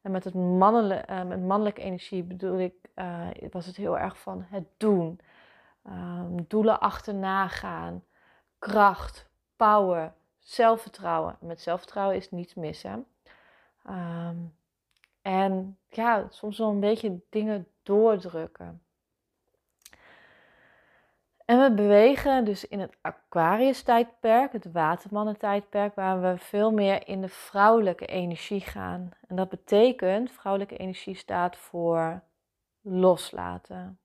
En 0.00 0.10
met, 0.10 0.24
het 0.24 0.34
mannelijke, 0.34 1.12
uh, 1.12 1.22
met 1.22 1.40
mannelijke 1.40 1.82
energie 1.82 2.22
bedoel 2.22 2.58
ik, 2.58 2.74
uh, 2.94 3.28
was 3.50 3.66
het 3.66 3.76
heel 3.76 3.98
erg 3.98 4.18
van 4.18 4.44
het 4.48 4.64
doen. 4.76 5.20
Um, 5.86 6.44
doelen 6.48 6.80
achterna 6.80 7.48
gaan. 7.48 8.04
Kracht, 8.58 9.28
power, 9.56 10.12
zelfvertrouwen. 10.38 11.36
Met 11.40 11.60
zelfvertrouwen 11.60 12.16
is 12.16 12.30
niets 12.30 12.54
mis. 12.54 12.82
Hè? 12.82 12.94
Um, 13.88 14.54
en 15.22 15.78
ja, 15.88 16.26
soms 16.28 16.58
wel 16.58 16.70
een 16.70 16.80
beetje 16.80 17.20
dingen 17.30 17.66
doordrukken. 17.86 18.80
En 21.44 21.60
we 21.60 21.74
bewegen 21.74 22.44
dus 22.44 22.68
in 22.68 22.80
het 22.80 22.96
Aquarius-tijdperk, 23.00 24.52
het 24.52 24.72
Watermannen-tijdperk, 24.72 25.94
waar 25.94 26.20
we 26.20 26.38
veel 26.38 26.70
meer 26.72 27.08
in 27.08 27.20
de 27.20 27.28
vrouwelijke 27.28 28.06
energie 28.06 28.60
gaan. 28.60 29.10
En 29.28 29.36
dat 29.36 29.48
betekent, 29.48 30.30
vrouwelijke 30.30 30.76
energie 30.76 31.14
staat 31.14 31.56
voor 31.56 32.22
loslaten, 32.80 33.98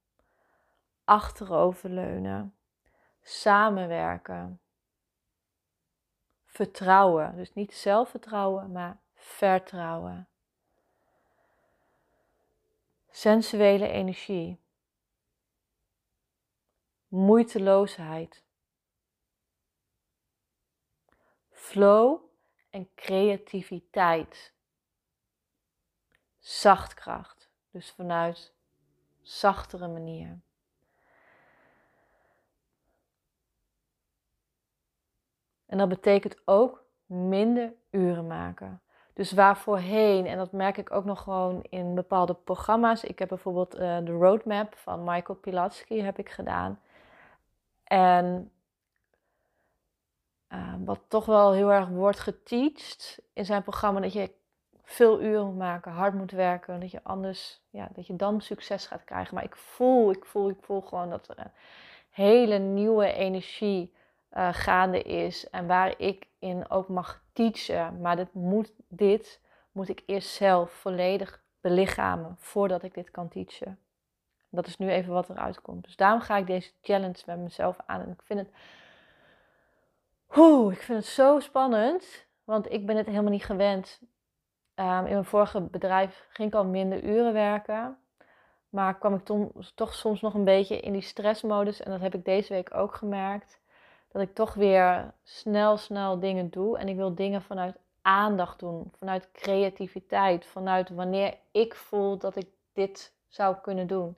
achteroverleunen, 1.03 2.55
samenwerken, 3.21 4.59
vertrouwen. 6.45 7.35
Dus 7.35 7.53
niet 7.53 7.73
zelfvertrouwen, 7.73 8.71
maar 8.71 8.97
vertrouwen. 9.15 10.27
Sensuele 13.12 13.88
energie. 13.88 14.60
Moeiteloosheid. 17.08 18.43
Flow 21.50 22.21
en 22.69 22.89
creativiteit. 22.95 24.54
Zachtkracht. 26.39 27.50
Dus 27.71 27.91
vanuit 27.91 28.54
zachtere 29.21 29.88
manier. 29.88 30.39
En 35.65 35.78
dat 35.78 35.89
betekent 35.89 36.41
ook 36.45 36.86
minder 37.06 37.74
uren 37.89 38.28
maken. 38.28 38.82
Dus 39.21 39.31
waar 39.31 39.57
voorheen, 39.57 40.25
en 40.25 40.38
dat 40.38 40.51
merk 40.51 40.77
ik 40.77 40.91
ook 40.91 41.05
nog 41.05 41.21
gewoon 41.21 41.63
in 41.69 41.95
bepaalde 41.95 42.34
programma's. 42.34 43.03
Ik 43.03 43.19
heb 43.19 43.27
bijvoorbeeld 43.27 43.75
uh, 43.75 43.97
de 44.03 44.12
roadmap 44.12 44.75
van 44.75 45.03
Michael 45.03 45.38
Pilatsky 45.38 46.01
heb 46.01 46.19
ik 46.19 46.29
gedaan. 46.29 46.79
En 47.84 48.51
uh, 50.53 50.73
wat 50.86 50.99
toch 51.07 51.25
wel 51.25 51.53
heel 51.53 51.71
erg 51.71 51.88
wordt 51.88 52.19
geteacht 52.19 53.21
in 53.34 53.45
zijn 53.45 53.63
programma, 53.63 53.99
dat 53.99 54.13
je 54.13 54.31
veel 54.84 55.21
uren 55.21 55.45
moet 55.45 55.57
maken, 55.57 55.91
hard 55.91 56.13
moet 56.13 56.31
werken, 56.31 56.79
dat 56.79 56.91
je 56.91 57.03
anders, 57.03 57.62
ja, 57.69 57.89
dat 57.93 58.07
je 58.07 58.15
dan 58.15 58.41
succes 58.41 58.88
gaat 58.88 59.03
krijgen. 59.03 59.36
Maar 59.36 59.43
ik 59.43 59.55
voel, 59.55 60.12
ik 60.12 60.25
voel, 60.25 60.49
ik 60.49 60.62
voel 60.62 60.81
gewoon 60.81 61.10
dat 61.10 61.27
er 61.27 61.39
een 61.39 61.51
hele 62.10 62.57
nieuwe 62.57 63.13
energie 63.13 63.93
uh, 64.34 64.49
gaande 64.51 65.01
is 65.01 65.49
en 65.49 65.67
waar 65.67 65.93
ik 65.97 66.27
in 66.39 66.69
ook 66.69 66.88
mag 66.88 67.20
teachen. 67.33 68.01
Maar 68.01 68.15
dit 68.15 68.33
moet, 68.33 68.73
dit 68.87 69.41
moet 69.71 69.89
ik 69.89 70.03
eerst 70.05 70.29
zelf 70.29 70.71
volledig 70.71 71.43
belichamen 71.61 72.35
voordat 72.39 72.83
ik 72.83 72.93
dit 72.93 73.11
kan 73.11 73.27
teachen. 73.27 73.79
Dat 74.49 74.67
is 74.67 74.77
nu 74.77 74.89
even 74.89 75.13
wat 75.13 75.29
eruit 75.29 75.61
komt. 75.61 75.83
Dus 75.83 75.95
daarom 75.95 76.21
ga 76.21 76.37
ik 76.37 76.47
deze 76.47 76.71
challenge 76.81 77.21
met 77.25 77.37
mezelf 77.37 77.77
aan. 77.85 78.01
En 78.01 78.11
ik 78.11 78.21
vind 78.21 78.39
het, 78.39 78.49
oeh, 80.35 80.73
ik 80.73 80.81
vind 80.81 80.97
het 80.97 81.07
zo 81.07 81.39
spannend, 81.39 82.25
want 82.43 82.71
ik 82.71 82.85
ben 82.85 82.97
het 82.97 83.05
helemaal 83.05 83.31
niet 83.31 83.45
gewend. 83.45 83.99
Um, 84.75 85.05
in 85.05 85.11
mijn 85.11 85.25
vorige 85.25 85.61
bedrijf 85.61 86.27
ging 86.29 86.47
ik 86.47 86.55
al 86.55 86.65
minder 86.65 87.03
uren 87.03 87.33
werken. 87.33 87.97
Maar 88.69 88.97
kwam 88.97 89.13
ik 89.13 89.23
toch 89.75 89.93
soms 89.93 90.21
nog 90.21 90.33
een 90.33 90.43
beetje 90.43 90.79
in 90.79 90.93
die 90.93 91.01
stressmodus. 91.01 91.81
En 91.81 91.91
dat 91.91 92.01
heb 92.01 92.13
ik 92.13 92.25
deze 92.25 92.53
week 92.53 92.73
ook 92.73 92.95
gemerkt 92.95 93.61
dat 94.12 94.21
ik 94.21 94.34
toch 94.34 94.54
weer 94.54 95.13
snel, 95.24 95.78
snel 95.78 96.19
dingen 96.19 96.50
doe. 96.50 96.78
En 96.78 96.88
ik 96.88 96.95
wil 96.95 97.15
dingen 97.15 97.41
vanuit 97.41 97.76
aandacht 98.02 98.60
doen, 98.60 98.91
vanuit 98.97 99.32
creativiteit, 99.32 100.45
vanuit 100.45 100.89
wanneer 100.89 101.38
ik 101.52 101.76
voel 101.76 102.17
dat 102.17 102.36
ik 102.36 102.47
dit 102.74 103.13
zou 103.28 103.56
kunnen 103.62 103.88
doen. 103.88 104.15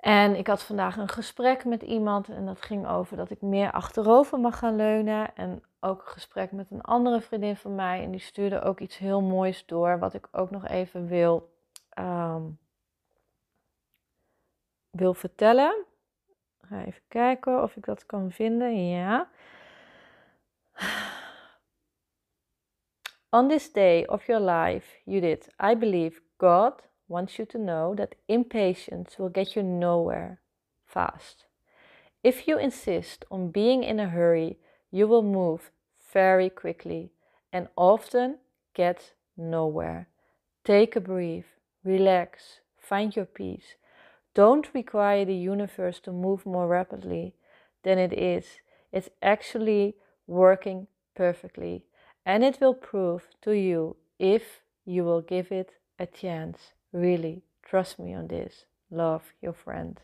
En 0.00 0.36
ik 0.36 0.46
had 0.46 0.62
vandaag 0.62 0.96
een 0.96 1.08
gesprek 1.08 1.64
met 1.64 1.82
iemand 1.82 2.28
en 2.28 2.46
dat 2.46 2.62
ging 2.62 2.88
over 2.88 3.16
dat 3.16 3.30
ik 3.30 3.40
meer 3.40 3.72
achterover 3.72 4.40
mag 4.40 4.58
gaan 4.58 4.76
leunen. 4.76 5.36
En 5.36 5.62
ook 5.80 6.00
een 6.00 6.12
gesprek 6.12 6.52
met 6.52 6.70
een 6.70 6.82
andere 6.82 7.20
vriendin 7.20 7.56
van 7.56 7.74
mij 7.74 8.02
en 8.02 8.10
die 8.10 8.20
stuurde 8.20 8.62
ook 8.62 8.80
iets 8.80 8.98
heel 8.98 9.20
moois 9.20 9.66
door, 9.66 9.98
wat 9.98 10.14
ik 10.14 10.28
ook 10.32 10.50
nog 10.50 10.66
even 10.66 11.06
wil, 11.06 11.52
um, 11.98 12.58
wil 14.90 15.14
vertellen 15.14 15.86
ga 16.68 16.80
even 16.80 17.02
kijken 17.08 17.62
of 17.62 17.76
ik 17.76 17.84
dat 17.84 18.06
kan 18.06 18.30
vinden. 18.30 18.88
Ja. 18.88 19.28
On 23.30 23.48
this 23.48 23.72
day 23.72 24.04
of 24.06 24.26
your 24.26 24.40
life, 24.40 24.96
Judith, 25.04 25.48
I 25.60 25.76
believe 25.76 26.20
God 26.36 26.72
wants 27.06 27.36
you 27.36 27.46
to 27.46 27.58
know 27.58 27.94
that 27.94 28.14
impatience 28.26 29.18
will 29.18 29.30
get 29.32 29.54
you 29.54 29.62
nowhere 29.62 30.38
fast. 30.84 31.46
If 32.22 32.46
you 32.46 32.58
insist 32.58 33.24
on 33.28 33.50
being 33.50 33.84
in 33.84 34.00
a 34.00 34.08
hurry, 34.08 34.58
you 34.90 35.06
will 35.08 35.22
move 35.22 35.70
very 36.12 36.50
quickly 36.50 37.12
and 37.52 37.68
often 37.76 38.38
get 38.74 39.14
nowhere. 39.36 40.08
Take 40.64 40.96
a 40.96 41.00
breath, 41.00 41.46
relax, 41.84 42.60
find 42.78 43.14
your 43.14 43.26
peace. 43.26 43.76
Don't 44.38 44.72
require 44.72 45.24
the 45.24 45.34
universe 45.34 45.98
to 45.98 46.12
move 46.12 46.46
more 46.46 46.68
rapidly 46.68 47.34
than 47.82 47.98
it 47.98 48.12
is. 48.12 48.60
It's 48.92 49.10
actually 49.20 49.96
working 50.28 50.86
perfectly. 51.16 51.82
And 52.24 52.44
it 52.44 52.60
will 52.60 52.74
prove 52.74 53.22
to 53.40 53.50
you 53.50 53.96
if 54.16 54.62
you 54.84 55.02
will 55.02 55.22
give 55.22 55.50
it 55.50 55.72
a 55.98 56.06
chance. 56.06 56.58
Really, 56.92 57.42
trust 57.68 57.98
me 57.98 58.14
on 58.14 58.28
this. 58.28 58.66
Love 58.92 59.24
your 59.40 59.54
friend. 59.54 60.00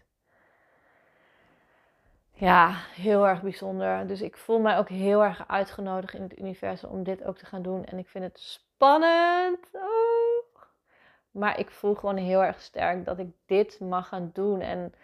Ja, 2.33 2.75
heel 2.95 3.27
erg 3.27 3.43
bijzonder. 3.43 4.07
Dus 4.07 4.21
ik 4.21 4.37
voel 4.37 4.61
mij 4.61 4.79
ook 4.79 4.89
heel 4.89 5.25
erg 5.25 5.49
uitgenodigd 5.49 6.15
in 6.15 6.23
het 6.23 6.39
universum 6.39 6.91
om 6.91 7.03
dit 7.03 7.25
ook 7.25 7.39
te 7.39 7.47
gaan 7.47 7.63
doen. 7.63 7.85
En 7.85 7.99
ik 7.99 8.09
vind 8.09 8.25
het 8.25 8.39
spannend. 8.39 9.69
Oh. 9.73 10.04
Maar 11.35 11.59
ik 11.59 11.71
voel 11.71 11.95
gewoon 11.95 12.17
heel 12.17 12.45
erg 12.45 12.61
sterk 12.61 13.05
dat 13.05 13.19
ik 13.19 13.29
dit 13.47 13.81
mag 13.81 14.09
gaan 14.09 14.31
doen. 14.33 14.61
En 14.61 14.95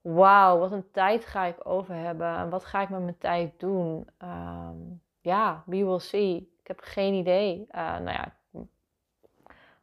wauw, 0.00 0.58
wat 0.58 0.72
een 0.72 0.90
tijd 0.90 1.24
ga 1.24 1.44
ik 1.44 1.56
over 1.62 1.94
hebben. 1.94 2.36
En 2.36 2.50
wat 2.50 2.64
ga 2.64 2.82
ik 2.82 2.88
met 2.88 3.02
mijn 3.02 3.18
tijd 3.18 3.52
doen? 3.60 4.08
Ehm, 4.18 4.76
ja, 5.20 5.62
we 5.66 5.84
will 5.84 5.98
see. 5.98 6.36
Ik 6.36 6.66
heb 6.66 6.80
geen 6.82 7.14
idee. 7.14 7.66
Uh, 7.70 7.98
nou 7.98 8.10
ja, 8.10 8.32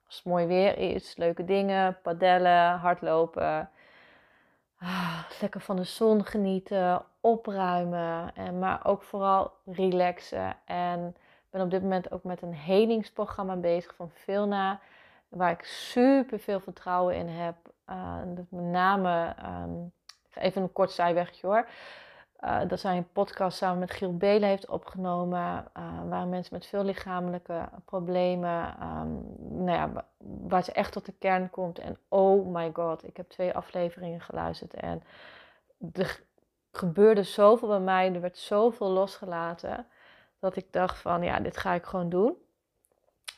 als 0.06 0.16
het 0.16 0.26
mooi 0.26 0.46
weer 0.46 0.78
is, 0.78 1.18
leuke 1.18 1.46
dingen, 1.46 1.98
padellen, 2.02 2.78
hardlopen. 2.78 3.70
Ah, 4.80 5.20
lekker 5.42 5.62
van 5.62 5.76
de 5.76 5.84
zon 5.84 6.26
genieten, 6.26 7.06
opruimen. 7.22 8.36
En, 8.36 8.60
maar 8.60 8.86
ook 8.86 9.02
vooral 9.02 9.52
relaxen. 9.66 10.58
En 10.66 11.08
ik 11.18 11.52
ben 11.52 11.62
op 11.62 11.72
dit 11.72 11.82
moment 11.82 12.12
ook 12.12 12.24
met 12.24 12.42
een 12.42 12.54
helingsprogramma 12.54 13.56
bezig 13.56 13.96
van 13.96 14.10
Vilna 14.14 14.80
waar 15.30 15.52
ik 15.52 15.64
super 15.64 16.40
veel 16.40 16.60
vertrouwen 16.60 17.16
in 17.16 17.28
heb. 17.28 17.56
Uh, 17.90 18.18
met 18.36 18.52
name, 18.52 19.36
um, 19.64 19.92
even 20.34 20.62
een 20.62 20.72
kort 20.72 20.92
zijwegje 20.92 21.48
hoor. 21.48 21.68
Uh, 22.44 22.60
dat 22.68 22.80
zij 22.80 22.98
een 22.98 23.12
podcast 23.12 23.58
samen 23.58 23.80
met 23.80 23.92
Giel 23.92 24.18
Belen 24.18 24.50
heeft 24.50 24.68
opgenomen. 24.68 25.68
Uh, 25.78 26.10
waar 26.10 26.28
mensen 26.28 26.54
met 26.54 26.66
veel 26.66 26.84
lichamelijke 26.84 27.70
problemen, 27.86 28.76
um, 28.84 29.36
nou 29.66 29.78
ja, 29.78 30.06
waar 30.48 30.64
ze 30.64 30.72
echt 30.72 30.92
tot 30.92 31.06
de 31.06 31.14
kern 31.20 31.50
komt. 31.50 31.80
En 31.80 31.98
oh 32.08 32.48
my 32.48 32.70
god, 32.74 33.08
ik 33.08 33.18
heb 33.18 33.30
twee 33.30 33.54
afleveringen 33.54 34.22
geluisterd. 34.22 34.74
En 34.74 35.04
er 35.94 36.24
gebeurde 36.72 37.24
zoveel 37.24 37.68
bij 37.68 37.80
mij, 37.80 38.14
er 38.14 38.22
werd 38.22 38.38
zoveel 38.38 38.90
losgelaten. 38.90 39.88
Dat 40.40 40.56
ik 40.56 40.74
dacht 40.74 40.98
van 40.98 41.24
ja, 41.24 41.40
dit 41.40 41.58
ga 41.58 41.74
ik 41.74 41.86
gewoon 41.86 42.10
doen. 42.10 42.38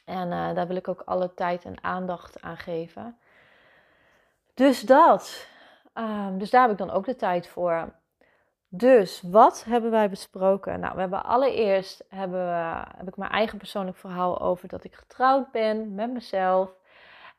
En 0.08 0.32
uh, 0.32 0.54
daar 0.54 0.68
wil 0.68 0.76
ik 0.76 0.88
ook 0.88 1.02
alle 1.06 1.34
tijd 1.34 1.66
en 1.66 1.84
aandacht 1.84 2.42
aan 2.42 2.58
geven. 2.58 3.18
Dus 4.54 4.82
dat. 4.82 5.48
Um, 5.94 6.38
dus 6.38 6.50
daar 6.50 6.62
heb 6.62 6.72
ik 6.72 6.78
dan 6.78 6.92
ook 6.92 7.06
de 7.06 7.16
tijd 7.16 7.48
voor. 7.48 7.94
Dus 8.70 9.22
wat 9.22 9.64
hebben 9.64 9.92
wij 9.92 10.10
besproken? 10.10 10.80
Nou, 10.80 10.94
we 10.94 11.00
hebben 11.00 11.24
allereerst 11.24 12.04
hebben 12.10 12.46
we, 12.46 12.84
heb 12.98 13.08
ik 13.08 13.18
mijn 13.18 13.32
eigen 13.32 13.58
persoonlijk 13.58 13.98
verhaal 13.98 14.42
over 14.42 14.68
dat 14.68 14.84
ik 14.84 14.96
getrouwd 14.96 15.52
ben 15.52 15.96
met 15.96 16.12
mezelf. 16.12 16.70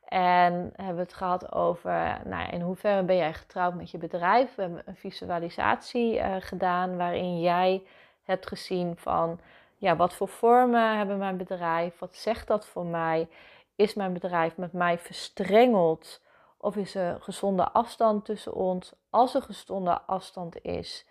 En 0.05 0.53
hebben 0.75 0.95
we 0.95 1.01
het 1.01 1.13
gehad 1.13 1.53
over 1.53 2.21
nou 2.25 2.49
in 2.49 2.61
hoeverre 2.61 3.03
ben 3.03 3.15
jij 3.15 3.33
getrouwd 3.33 3.73
met 3.73 3.91
je 3.91 3.97
bedrijf. 3.97 4.55
We 4.55 4.61
hebben 4.61 4.81
een 4.85 4.95
visualisatie 4.95 6.15
uh, 6.15 6.35
gedaan 6.39 6.97
waarin 6.97 7.39
jij 7.39 7.83
hebt 8.23 8.47
gezien 8.47 8.97
van 8.97 9.39
ja, 9.79 9.95
wat 9.95 10.13
voor 10.13 10.27
vormen 10.27 10.97
hebben 10.97 11.17
mijn 11.17 11.37
bedrijf? 11.37 11.99
Wat 11.99 12.15
zegt 12.15 12.47
dat 12.47 12.65
voor 12.65 12.85
mij? 12.85 13.29
Is 13.75 13.93
mijn 13.93 14.13
bedrijf 14.13 14.57
met 14.57 14.73
mij 14.73 14.97
verstrengeld? 14.97 16.21
Of 16.57 16.75
is 16.75 16.95
er 16.95 17.21
gezonde 17.21 17.71
afstand 17.71 18.25
tussen 18.25 18.53
ons? 18.53 18.93
Als 19.09 19.35
er 19.35 19.41
gezonde 19.41 20.01
afstand 20.01 20.61
is, 20.61 21.05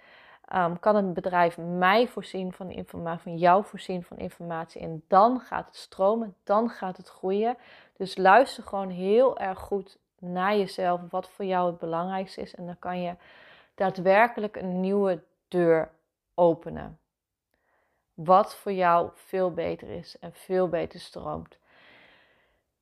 ehm, 0.44 0.76
kan 0.80 0.96
het 0.96 1.14
bedrijf 1.14 1.58
mij 1.58 2.08
voorzien 2.08 2.52
van 2.52 2.70
informatie, 2.70 3.22
van 3.22 3.36
jou 3.36 3.64
voorzien 3.64 4.02
van 4.04 4.16
informatie. 4.16 4.80
En 4.80 5.04
dan 5.06 5.40
gaat 5.40 5.66
het 5.66 5.76
stromen, 5.76 6.34
dan 6.44 6.70
gaat 6.70 6.96
het 6.96 7.08
groeien. 7.08 7.56
Dus 7.96 8.16
luister 8.16 8.62
gewoon 8.62 8.90
heel 8.90 9.38
erg 9.38 9.58
goed 9.58 9.98
naar 10.18 10.56
jezelf, 10.56 11.00
wat 11.10 11.28
voor 11.28 11.44
jou 11.44 11.66
het 11.66 11.78
belangrijkste 11.78 12.40
is. 12.40 12.54
En 12.54 12.66
dan 12.66 12.78
kan 12.78 13.00
je 13.00 13.14
daadwerkelijk 13.74 14.56
een 14.56 14.80
nieuwe 14.80 15.22
deur 15.48 15.90
openen 16.34 16.98
wat 18.24 18.56
voor 18.56 18.72
jou 18.72 19.10
veel 19.14 19.52
beter 19.52 19.88
is 19.88 20.18
en 20.18 20.32
veel 20.32 20.68
beter 20.68 21.00
stroomt. 21.00 21.58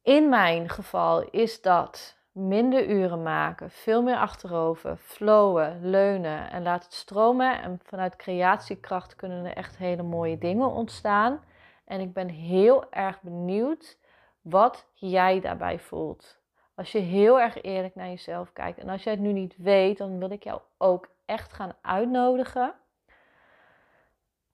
In 0.02 0.28
mijn 0.28 0.68
geval 0.68 1.22
is 1.30 1.60
dat 1.62 2.16
minder 2.32 2.88
uren 2.88 3.22
maken, 3.22 3.70
veel 3.70 4.02
meer 4.02 4.16
achterover, 4.16 4.96
flowen, 4.96 5.90
leunen 5.90 6.50
en 6.50 6.62
laat 6.62 6.84
het 6.84 6.92
stromen. 6.92 7.62
En 7.62 7.80
vanuit 7.82 8.16
creatiekracht 8.16 9.16
kunnen 9.16 9.44
er 9.44 9.56
echt 9.56 9.76
hele 9.76 10.02
mooie 10.02 10.38
dingen 10.38 10.70
ontstaan. 10.70 11.40
En 11.84 12.00
ik 12.00 12.12
ben 12.12 12.28
heel 12.28 12.92
erg 12.92 13.22
benieuwd 13.22 13.98
wat 14.40 14.86
jij 14.92 15.40
daarbij 15.40 15.78
voelt. 15.78 16.38
Als 16.74 16.92
je 16.92 16.98
heel 16.98 17.40
erg 17.40 17.62
eerlijk 17.62 17.94
naar 17.94 18.08
jezelf 18.08 18.52
kijkt. 18.52 18.78
En 18.78 18.88
als 18.88 19.02
jij 19.02 19.12
het 19.12 19.22
nu 19.22 19.32
niet 19.32 19.56
weet, 19.56 19.98
dan 19.98 20.18
wil 20.18 20.30
ik 20.30 20.44
jou 20.44 20.60
ook 20.78 21.08
echt 21.24 21.52
gaan 21.52 21.76
uitnodigen 21.82 22.74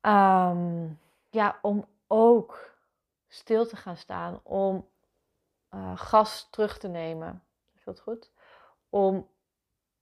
Ehm, 0.03 0.89
ja, 1.31 1.59
om 1.63 1.85
ook 2.07 2.75
stil 3.29 3.67
te 3.67 3.77
gaan 3.77 3.97
staan, 3.97 4.41
om 4.43 4.89
uh, 5.75 5.93
gas 5.99 6.49
terug 6.51 6.79
te 6.79 6.89
nemen. 6.89 7.43
Dat 7.85 8.01
goed. 8.01 8.31
Om 8.89 9.29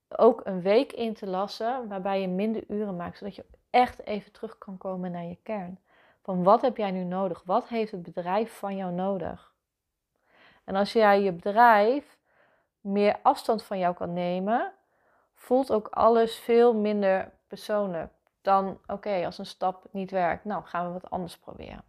ook 0.09 0.41
een 0.45 0.63
week 0.63 0.93
in 0.93 1.15
te 1.15 1.27
lassen 1.27 1.89
waarbij 1.89 2.21
je 2.21 2.29
minder 2.29 2.65
uren 2.69 2.97
maakt, 2.97 3.19
zodat 3.19 3.35
je 3.35 3.45
echt 3.71 4.05
even 4.07 4.33
terug 4.33 4.59
kan 4.59 4.79
komen 4.79 5.11
naar 5.11 5.25
je 5.25 5.39
kern. 5.43 5.79
Van 6.23 6.43
wat 6.43 6.61
heb 6.61 6.77
jij 6.77 6.91
nu 6.91 7.05
nodig? 7.05 7.43
Wat 7.45 7.69
heeft 7.69 7.93
het 7.93 8.03
bedrijf 8.03 8.59
van 8.59 8.77
jou 8.77 8.93
nodig? 8.93 9.55
En 10.65 10.77
als 10.77 10.93
jij 10.93 11.21
je 11.21 11.33
bedrijf 11.33 12.19
meer 12.81 13.19
afstand 13.23 13.63
van 13.63 13.79
jou 13.79 13.95
kan 13.95 14.13
nemen, 14.13 14.73
voelt 15.35 15.73
ook 15.73 15.89
alles 15.89 16.37
veel 16.37 16.75
minder 16.75 17.33
persoonlijk 17.47 18.13
dan 18.43 18.79
oké, 18.87 19.25
als 19.25 19.39
een 19.39 19.47
stap 19.47 19.87
niet 19.91 20.11
werkt, 20.11 20.45
nou 20.45 20.65
gaan 20.65 20.87
we 20.87 20.93
wat 20.93 21.11
anders 21.11 21.39
proberen. 21.39 21.85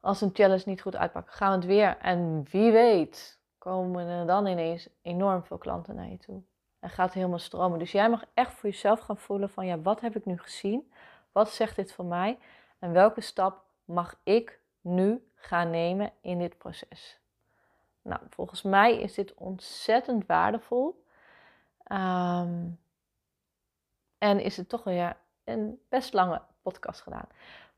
Als 0.00 0.20
een 0.20 0.30
challenge 0.32 0.62
niet 0.66 0.80
goed 0.80 0.96
uitpakt, 0.96 1.34
gaan 1.34 1.50
we 1.50 1.56
het 1.56 1.66
weer. 1.66 1.98
En 1.98 2.46
wie 2.50 2.72
weet, 2.72 3.38
komen 3.58 4.06
er 4.06 4.26
dan 4.26 4.46
ineens 4.46 4.88
enorm 5.02 5.44
veel 5.44 5.58
klanten 5.58 5.94
naar 5.94 6.08
je 6.08 6.18
toe. 6.18 6.42
En 6.78 6.90
gaat 6.90 7.12
helemaal 7.12 7.38
stromen. 7.38 7.78
Dus 7.78 7.92
jij 7.92 8.10
mag 8.10 8.24
echt 8.34 8.52
voor 8.52 8.70
jezelf 8.70 9.00
gaan 9.00 9.16
voelen 9.16 9.50
van 9.50 9.66
ja, 9.66 9.80
wat 9.80 10.00
heb 10.00 10.16
ik 10.16 10.24
nu 10.24 10.38
gezien? 10.38 10.92
Wat 11.32 11.50
zegt 11.50 11.76
dit 11.76 11.92
voor 11.92 12.04
mij? 12.04 12.38
En 12.78 12.92
welke 12.92 13.20
stap 13.20 13.64
mag 13.84 14.20
ik 14.22 14.60
nu 14.80 15.30
gaan 15.34 15.70
nemen 15.70 16.12
in 16.20 16.38
dit 16.38 16.58
proces? 16.58 17.18
Nou, 18.02 18.20
volgens 18.28 18.62
mij 18.62 19.00
is 19.00 19.14
dit 19.14 19.34
ontzettend 19.34 20.26
waardevol. 20.26 21.04
Ehm, 21.84 22.68
en 24.20 24.40
is 24.40 24.56
het 24.56 24.68
toch 24.68 24.84
weer 24.84 25.16
een 25.44 25.80
best 25.88 26.12
lange 26.12 26.42
podcast 26.62 27.00
gedaan. 27.00 27.28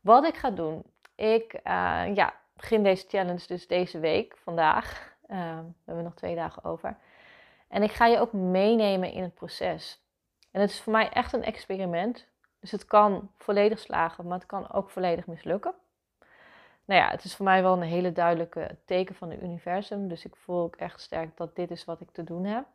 Wat 0.00 0.24
ik 0.24 0.37
ga 0.37 0.50
doen, 0.50 0.83
ik 1.14 1.55
uh, 1.55 2.14
ja, 2.14 2.35
begin 2.57 2.83
deze 2.83 3.09
challenge 3.09 3.46
dus 3.46 3.66
deze 3.66 3.98
week, 3.98 4.37
vandaag. 4.37 5.16
Uh, 5.28 5.59
we 5.59 5.72
hebben 5.85 6.05
nog 6.05 6.14
twee 6.14 6.35
dagen 6.35 6.64
over. 6.64 6.96
En 7.68 7.83
ik 7.83 7.92
ga 7.92 8.07
je 8.07 8.18
ook 8.18 8.33
meenemen 8.33 9.12
in 9.12 9.22
het 9.22 9.35
proces. 9.35 10.00
En 10.50 10.61
het 10.61 10.70
is 10.70 10.81
voor 10.81 10.92
mij 10.92 11.11
echt 11.11 11.33
een 11.33 11.44
experiment. 11.44 12.28
Dus 12.61 12.70
het 12.70 12.85
kan 12.85 13.31
volledig 13.38 13.78
slagen, 13.78 14.26
maar 14.26 14.38
het 14.38 14.46
kan 14.46 14.72
ook 14.72 14.90
volledig 14.90 15.26
mislukken. 15.26 15.74
Nou 16.85 17.00
ja, 17.00 17.11
het 17.11 17.24
is 17.24 17.37
voor 17.37 17.44
mij 17.44 17.62
wel 17.62 17.72
een 17.72 17.83
hele 17.83 18.12
duidelijke 18.12 18.76
teken 18.85 19.14
van 19.14 19.31
het 19.31 19.42
universum. 19.42 20.09
Dus 20.09 20.24
ik 20.24 20.37
voel 20.37 20.62
ook 20.62 20.76
echt 20.76 21.00
sterk 21.00 21.37
dat 21.37 21.57
dit 21.57 21.70
is 21.70 21.85
wat 21.85 22.00
ik 22.00 22.11
te 22.11 22.24
doen 22.24 22.44
heb. 22.44 22.66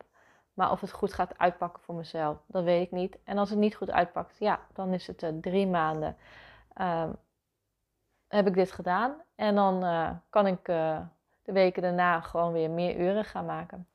Maar 0.58 0.72
of 0.72 0.82
het 0.82 0.91
goed 0.91 1.13
gaat 1.13 1.38
uitpakken 1.38 1.84
voor 1.84 1.96
mezelf, 1.96 2.38
dat 2.48 2.63
weet 2.63 2.86
ik 2.86 2.91
niet. 2.91 3.17
En 3.24 3.38
als 3.38 3.50
het 3.50 3.60
niet 3.60 3.76
goed 3.76 3.91
uitpakt, 3.91 4.36
ja, 4.39 4.60
dan 4.74 4.93
is 4.93 5.08
het 5.08 5.24
uh, 5.24 5.30
drie 5.41 5.67
maanden. 5.67 6.17
Uh, 6.78 7.10
heb 8.28 8.48
ik 8.48 8.54
dit 8.54 8.72
gedaan. 8.72 9.15
En 9.36 9.56
dan 9.56 9.84
uh, 9.84 10.10
kan 10.30 10.48
ik 10.48 10.67
uh, 10.67 11.00
de 11.43 11.52
weken 11.52 11.82
daarna 11.82 12.22
gewoon 12.22 12.52
weer 12.52 12.70
meer 12.70 13.00
uren 13.00 13.26
gaan 13.26 13.46
maken. 13.46 13.88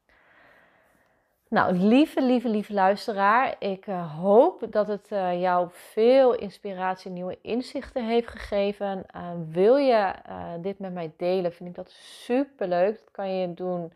Nou, 1.48 1.72
lieve, 1.72 2.22
lieve, 2.22 2.48
lieve 2.48 2.72
luisteraar. 2.72 3.56
Ik 3.58 3.84
hoop 4.16 4.66
dat 4.70 4.86
het 4.86 5.08
jou 5.40 5.68
veel 5.70 6.34
inspiratie 6.34 7.06
en 7.06 7.12
nieuwe 7.12 7.38
inzichten 7.42 8.04
heeft 8.06 8.28
gegeven. 8.28 9.06
Wil 9.48 9.76
je 9.76 10.14
dit 10.60 10.78
met 10.78 10.92
mij 10.92 11.12
delen, 11.16 11.52
vind 11.52 11.68
ik 11.68 11.74
dat 11.74 11.90
super 11.90 12.68
leuk. 12.68 12.98
Dat 12.98 13.10
kan 13.10 13.34
je 13.34 13.54
doen 13.54 13.92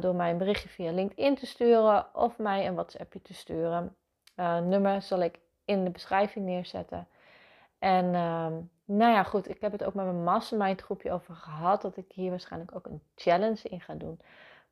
door 0.00 0.14
mij 0.14 0.30
een 0.30 0.38
berichtje 0.38 0.68
via 0.68 0.92
LinkedIn 0.92 1.34
te 1.34 1.46
sturen 1.46 2.06
of 2.14 2.38
mij 2.38 2.66
een 2.66 2.74
WhatsAppje 2.74 3.22
te 3.22 3.34
sturen. 3.34 3.96
nummer 4.62 5.02
zal 5.02 5.20
ik 5.20 5.38
in 5.64 5.84
de 5.84 5.90
beschrijving 5.90 6.44
neerzetten. 6.44 7.08
En 7.78 8.04
ehm, 8.14 8.52
nou 8.84 9.12
ja, 9.12 9.22
goed, 9.22 9.48
ik 9.48 9.60
heb 9.60 9.72
het 9.72 9.84
ook 9.84 9.94
met 9.94 10.04
mijn 10.04 10.24
mastermind 10.24 10.80
groepje 10.80 11.12
over 11.12 11.34
gehad. 11.34 11.82
Dat 11.82 11.96
ik 11.96 12.12
hier 12.12 12.30
waarschijnlijk 12.30 12.74
ook 12.74 12.86
een 12.86 13.02
challenge 13.14 13.68
in 13.68 13.80
ga 13.80 13.94
doen 13.94 14.20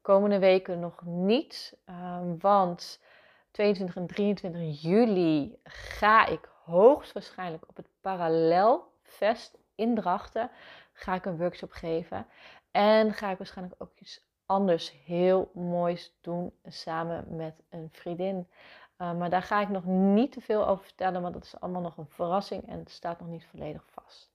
komende 0.03 0.39
weken 0.39 0.81
nog 0.81 1.03
niet. 1.05 1.77
Ehm, 1.85 2.39
want 2.39 3.01
22 3.51 3.97
en 3.97 4.07
23 4.07 4.83
juli 4.83 5.59
ga 5.65 6.27
ik 6.27 6.49
hoogstwaarschijnlijk 6.65 7.69
op 7.69 7.77
het 7.77 7.89
Parallelfest 8.01 9.59
in 9.75 9.95
Drachten 9.95 10.51
ga 10.93 11.15
ik 11.15 11.25
een 11.25 11.39
workshop 11.39 11.73
geven. 11.73 12.27
En 12.71 13.13
ga 13.13 13.31
ik 13.31 13.39
waarschijnlijk 13.39 13.83
ook 13.83 13.93
iets 13.95 14.31
anders 14.53 14.95
heel 15.05 15.51
moois 15.55 16.13
doen 16.21 16.53
samen 16.67 17.25
met 17.37 17.63
een 17.71 17.89
vriendin. 17.93 18.49
Uh, 18.99 19.15
maar 19.15 19.31
daar 19.31 19.43
ga 19.43 19.61
ik 19.61 19.69
nog 19.69 19.85
niet 19.85 20.33
te 20.33 20.41
veel 20.41 20.67
over 20.67 20.85
vertellen, 20.85 21.23
want 21.23 21.35
dat 21.35 21.45
is 21.45 21.61
allemaal 21.61 21.83
nog 21.83 21.97
een 21.97 22.09
verrassing 22.09 22.69
en 22.69 22.79
het 22.79 22.91
staat 22.91 23.21
nog 23.21 23.29
niet 23.29 23.47
volledig 23.47 23.85
vast. 23.87 24.31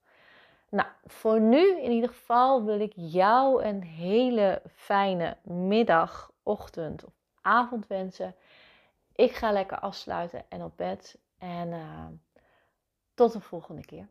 Nou, 0.70 0.88
voor 1.06 1.40
nu 1.40 1.82
in 1.82 1.92
ieder 1.92 2.10
geval 2.10 2.64
wil 2.64 2.80
ik 2.80 2.94
jou 2.96 3.64
een 3.64 3.84
hele 3.84 4.62
fijne 4.74 5.38
middag, 5.44 6.32
ochtend 6.44 7.06
of 7.06 7.14
avond 7.42 7.88
wensen. 7.88 8.36
Ik 9.16 9.32
ga 9.32 9.52
lekker 9.52 9.80
afsluiten 9.80 10.46
en 10.50 10.64
op 10.64 10.78
bed. 10.78 11.18
En 11.38 11.68
uh, 11.68 12.06
tot 13.14 13.34
de 13.34 13.42
volgende 13.42 13.86
keer. 13.86 14.08